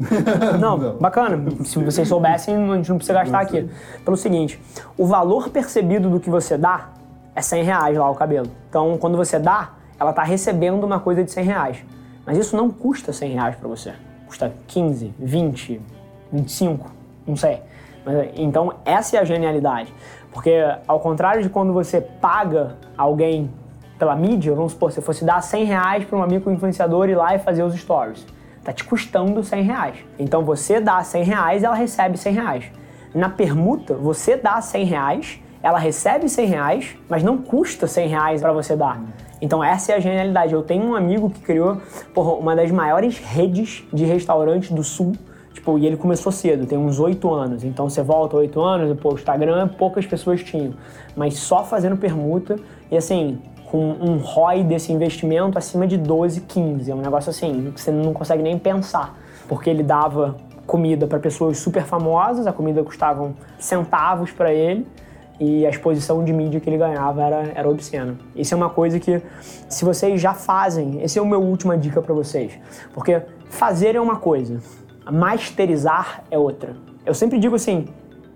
não, 0.58 0.78
não, 0.78 0.96
bacana. 0.98 1.38
Se 1.64 1.82
vocês 1.82 2.08
soubessem, 2.08 2.54
a 2.54 2.76
gente 2.76 2.88
não 2.88 2.96
precisa 2.96 3.18
gastar 3.18 3.40
aqui. 3.40 3.68
Pelo 4.04 4.16
seguinte, 4.16 4.60
o 4.96 5.06
valor 5.06 5.50
percebido 5.50 6.08
do 6.08 6.20
que 6.20 6.30
você 6.30 6.56
dá 6.56 6.90
é 7.34 7.42
100 7.42 7.64
reais 7.64 7.96
lá 7.96 8.10
o 8.10 8.14
cabelo. 8.14 8.50
Então, 8.68 8.96
quando 8.98 9.16
você 9.16 9.38
dá, 9.38 9.70
ela 9.98 10.10
está 10.10 10.22
recebendo 10.22 10.84
uma 10.84 11.00
coisa 11.00 11.22
de 11.22 11.30
100 11.30 11.44
reais. 11.44 11.84
Mas 12.30 12.38
isso 12.38 12.56
não 12.56 12.70
custa 12.70 13.12
100 13.12 13.32
reais 13.32 13.56
para 13.56 13.66
você. 13.66 13.92
Custa 14.28 14.54
15, 14.68 15.12
20, 15.18 15.80
25, 16.30 16.88
não 17.26 17.34
sei. 17.34 17.60
Então, 18.36 18.74
essa 18.84 19.16
é 19.16 19.18
a 19.18 19.24
genialidade. 19.24 19.92
Porque, 20.32 20.52
ao 20.86 21.00
contrário 21.00 21.42
de 21.42 21.48
quando 21.48 21.72
você 21.72 22.00
paga 22.00 22.76
alguém 22.96 23.50
pela 23.98 24.14
mídia, 24.14 24.54
vamos 24.54 24.70
supor, 24.70 24.92
se 24.92 25.00
fosse 25.00 25.24
dar 25.24 25.42
100 25.42 25.64
reais 25.64 26.04
para 26.04 26.16
um 26.16 26.22
amigo 26.22 26.48
influenciador 26.52 27.08
ir 27.08 27.16
lá 27.16 27.34
e 27.34 27.40
fazer 27.40 27.64
os 27.64 27.74
stories 27.74 28.24
Tá 28.62 28.72
te 28.72 28.84
custando 28.84 29.42
100 29.42 29.62
reais. 29.64 29.96
Então 30.16 30.44
você 30.44 30.80
dá 30.80 31.02
100 31.02 31.24
reais, 31.24 31.64
ela 31.64 31.74
recebe 31.74 32.16
100 32.16 32.32
reais. 32.32 32.64
Na 33.12 33.28
permuta, 33.28 33.94
você 33.94 34.36
dá 34.36 34.60
100 34.60 34.84
reais, 34.84 35.40
ela 35.60 35.80
recebe 35.80 36.28
100 36.28 36.46
reais, 36.46 36.96
mas 37.08 37.24
não 37.24 37.38
custa 37.38 37.88
100 37.88 38.06
reais 38.06 38.40
para 38.40 38.52
você 38.52 38.76
dar. 38.76 39.00
Então 39.40 39.62
essa 39.62 39.92
é 39.92 39.96
a 39.96 40.00
genialidade. 40.00 40.52
Eu 40.52 40.62
tenho 40.62 40.84
um 40.84 40.94
amigo 40.94 41.30
que 41.30 41.40
criou 41.40 41.78
porra, 42.14 42.32
uma 42.34 42.54
das 42.54 42.70
maiores 42.70 43.18
redes 43.18 43.84
de 43.92 44.04
restaurantes 44.04 44.70
do 44.70 44.84
sul. 44.84 45.12
Tipo, 45.52 45.78
e 45.78 45.86
ele 45.86 45.96
começou 45.96 46.30
cedo, 46.30 46.64
tem 46.64 46.78
uns 46.78 47.00
8 47.00 47.32
anos. 47.32 47.64
Então 47.64 47.88
você 47.88 48.02
volta 48.02 48.36
8 48.36 48.60
anos, 48.60 49.00
pô, 49.00 49.10
o 49.10 49.14
Instagram 49.14 49.68
poucas 49.68 50.06
pessoas 50.06 50.42
tinham. 50.42 50.74
Mas 51.16 51.38
só 51.38 51.64
fazendo 51.64 51.96
permuta. 51.96 52.56
E 52.90 52.96
assim, 52.96 53.40
com 53.66 53.78
um 53.78 54.18
ROI 54.18 54.64
desse 54.64 54.92
investimento 54.92 55.56
acima 55.56 55.86
de 55.86 55.96
12, 55.96 56.42
15. 56.42 56.90
É 56.90 56.94
um 56.94 57.00
negócio 57.00 57.30
assim 57.30 57.72
que 57.74 57.80
você 57.80 57.90
não 57.90 58.12
consegue 58.12 58.42
nem 58.42 58.58
pensar, 58.58 59.16
porque 59.48 59.70
ele 59.70 59.82
dava 59.82 60.36
comida 60.66 61.06
para 61.06 61.18
pessoas 61.18 61.58
super 61.58 61.82
famosas, 61.82 62.46
a 62.46 62.52
comida 62.52 62.82
custava 62.84 63.32
centavos 63.58 64.30
para 64.30 64.52
ele 64.52 64.86
e 65.40 65.66
a 65.66 65.70
exposição 65.70 66.22
de 66.22 66.32
mídia 66.32 66.60
que 66.60 66.68
ele 66.68 66.76
ganhava 66.76 67.22
era, 67.22 67.52
era 67.54 67.68
obscena. 67.68 68.16
Isso 68.36 68.54
é 68.54 68.56
uma 68.56 68.70
coisa 68.70 69.00
que, 69.00 69.20
se 69.68 69.84
vocês 69.84 70.20
já 70.20 70.34
fazem, 70.34 71.02
esse 71.02 71.18
é 71.18 71.22
o 71.22 71.26
meu 71.26 71.42
última 71.42 71.76
dica 71.76 72.00
para 72.02 72.14
vocês, 72.14 72.52
porque 72.92 73.22
fazer 73.48 73.96
é 73.96 74.00
uma 74.00 74.16
coisa, 74.16 74.60
masterizar 75.10 76.22
é 76.30 76.38
outra. 76.38 76.76
Eu 77.04 77.14
sempre 77.14 77.38
digo 77.38 77.56
assim, 77.56 77.88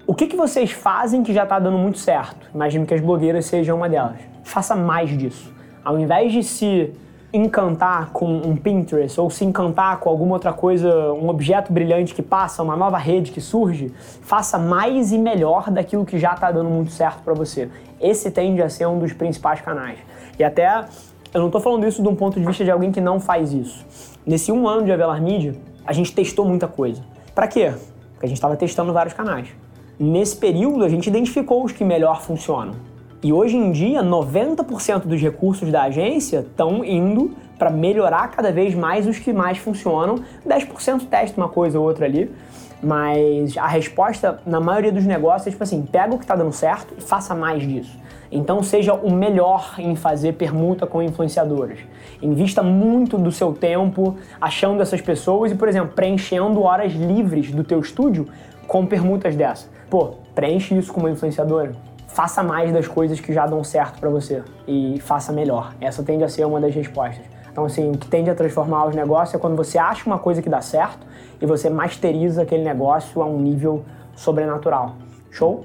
o 0.06 0.14
que, 0.14 0.26
que 0.26 0.36
vocês 0.36 0.72
fazem 0.72 1.22
que 1.22 1.32
já 1.32 1.44
está 1.44 1.58
dando 1.58 1.78
muito 1.78 1.98
certo? 1.98 2.48
Imagino 2.54 2.86
que 2.86 2.94
as 2.94 3.00
blogueiras 3.00 3.44
sejam 3.44 3.76
uma 3.76 3.88
delas 3.88 4.34
faça 4.44 4.76
mais 4.76 5.10
disso. 5.16 5.52
Ao 5.84 5.98
invés 5.98 6.32
de 6.32 6.42
se 6.42 6.92
encantar 7.36 8.10
com 8.10 8.26
um 8.26 8.56
Pinterest 8.56 9.20
ou 9.20 9.28
se 9.28 9.44
encantar 9.44 9.98
com 9.98 10.08
alguma 10.08 10.34
outra 10.34 10.52
coisa, 10.52 11.12
um 11.12 11.28
objeto 11.28 11.72
brilhante 11.72 12.14
que 12.14 12.22
passa, 12.22 12.62
uma 12.62 12.76
nova 12.76 12.96
rede 12.96 13.32
que 13.32 13.40
surge, 13.40 13.92
faça 14.22 14.56
mais 14.56 15.10
e 15.10 15.18
melhor 15.18 15.68
daquilo 15.68 16.04
que 16.04 16.16
já 16.16 16.34
está 16.34 16.52
dando 16.52 16.70
muito 16.70 16.92
certo 16.92 17.22
para 17.24 17.34
você. 17.34 17.68
Esse 18.00 18.30
tende 18.30 18.62
a 18.62 18.68
ser 18.68 18.86
um 18.86 19.00
dos 19.00 19.12
principais 19.12 19.60
canais. 19.60 19.98
E 20.38 20.44
até 20.44 20.84
eu 21.34 21.40
não 21.40 21.46
estou 21.46 21.60
falando 21.60 21.84
isso 21.84 22.00
de 22.00 22.08
um 22.08 22.14
ponto 22.14 22.38
de 22.38 22.46
vista 22.46 22.64
de 22.64 22.70
alguém 22.70 22.92
que 22.92 23.00
não 23.00 23.18
faz 23.18 23.52
isso. 23.52 23.84
Nesse 24.24 24.52
um 24.52 24.68
ano 24.68 24.84
de 24.84 24.92
Avelar 24.92 25.20
Media, 25.20 25.56
a 25.84 25.92
gente 25.92 26.14
testou 26.14 26.46
muita 26.46 26.68
coisa. 26.68 27.02
Para 27.34 27.48
quê? 27.48 27.72
Porque 28.12 28.26
a 28.26 28.28
gente 28.28 28.38
estava 28.38 28.56
testando 28.56 28.92
vários 28.92 29.12
canais. 29.12 29.48
Nesse 29.98 30.36
período, 30.36 30.84
a 30.84 30.88
gente 30.88 31.08
identificou 31.08 31.64
os 31.64 31.72
que 31.72 31.82
melhor 31.82 32.22
funcionam. 32.22 32.93
E 33.24 33.32
hoje 33.32 33.56
em 33.56 33.72
dia, 33.72 34.02
90% 34.02 35.06
dos 35.06 35.18
recursos 35.18 35.72
da 35.72 35.84
agência 35.84 36.40
estão 36.40 36.84
indo 36.84 37.34
para 37.58 37.70
melhorar 37.70 38.28
cada 38.28 38.52
vez 38.52 38.74
mais 38.74 39.06
os 39.06 39.18
que 39.18 39.32
mais 39.32 39.56
funcionam. 39.56 40.16
10% 40.46 41.06
testa 41.08 41.40
uma 41.40 41.48
coisa 41.48 41.80
ou 41.80 41.86
outra 41.86 42.04
ali. 42.04 42.30
Mas 42.82 43.56
a 43.56 43.66
resposta, 43.66 44.42
na 44.44 44.60
maioria 44.60 44.92
dos 44.92 45.06
negócios, 45.06 45.46
é 45.46 45.50
tipo 45.52 45.62
assim: 45.62 45.80
pega 45.90 46.14
o 46.14 46.18
que 46.18 46.24
está 46.24 46.36
dando 46.36 46.52
certo 46.52 46.92
e 46.98 47.00
faça 47.00 47.34
mais 47.34 47.66
disso. 47.66 47.98
Então 48.30 48.62
seja 48.62 48.92
o 48.92 49.10
melhor 49.10 49.76
em 49.78 49.96
fazer 49.96 50.34
permuta 50.34 50.86
com 50.86 51.00
influenciadoras. 51.00 51.78
Invista 52.20 52.62
muito 52.62 53.16
do 53.16 53.32
seu 53.32 53.54
tempo 53.54 54.18
achando 54.38 54.82
essas 54.82 55.00
pessoas 55.00 55.50
e, 55.50 55.54
por 55.54 55.66
exemplo, 55.66 55.94
preenchendo 55.94 56.60
horas 56.60 56.92
livres 56.92 57.50
do 57.50 57.64
teu 57.64 57.80
estúdio 57.80 58.28
com 58.66 58.84
permutas 58.84 59.34
dessa. 59.34 59.66
Pô, 59.88 60.16
preenche 60.34 60.76
isso 60.76 60.92
com 60.92 61.00
uma 61.00 61.10
influenciadora 61.10 61.72
faça 62.14 62.44
mais 62.44 62.72
das 62.72 62.86
coisas 62.86 63.18
que 63.18 63.32
já 63.32 63.44
dão 63.44 63.64
certo 63.64 63.98
para 63.98 64.08
você 64.08 64.40
e 64.68 65.00
faça 65.00 65.32
melhor. 65.32 65.74
Essa 65.80 66.00
tende 66.00 66.22
a 66.22 66.28
ser 66.28 66.44
uma 66.44 66.60
das 66.60 66.72
respostas. 66.72 67.24
Então, 67.50 67.64
assim, 67.64 67.90
o 67.90 67.98
que 67.98 68.06
tende 68.06 68.30
a 68.30 68.36
transformar 68.36 68.86
os 68.86 68.94
negócios 68.94 69.34
é 69.34 69.38
quando 69.38 69.56
você 69.56 69.78
acha 69.78 70.06
uma 70.06 70.18
coisa 70.18 70.40
que 70.40 70.48
dá 70.48 70.60
certo 70.60 71.04
e 71.42 71.44
você 71.44 71.68
masteriza 71.68 72.42
aquele 72.42 72.62
negócio 72.62 73.20
a 73.20 73.26
um 73.26 73.40
nível 73.40 73.84
sobrenatural. 74.14 74.94
Show? 75.32 75.64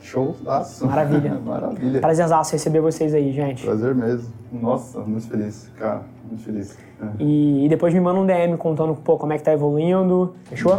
Show, 0.00 0.34
nossa. 0.42 0.86
Maravilha. 0.86 1.34
Maravilha. 1.44 2.00
Prazerzaço 2.00 2.52
receber 2.52 2.80
vocês 2.80 3.12
aí, 3.12 3.30
gente. 3.30 3.62
Prazer 3.62 3.94
mesmo. 3.94 4.32
Nossa, 4.50 5.00
muito 5.00 5.28
feliz, 5.28 5.70
cara. 5.78 6.00
Muito 6.26 6.42
feliz. 6.42 6.78
É. 6.98 7.22
E, 7.22 7.66
e, 7.66 7.68
depois 7.68 7.92
me 7.92 8.00
manda 8.00 8.18
um 8.18 8.24
DM 8.24 8.56
contando 8.56 8.94
pô, 8.94 9.18
como 9.18 9.34
é 9.34 9.38
que 9.38 9.44
tá 9.44 9.52
evoluindo. 9.52 10.34
Fechou? 10.44 10.78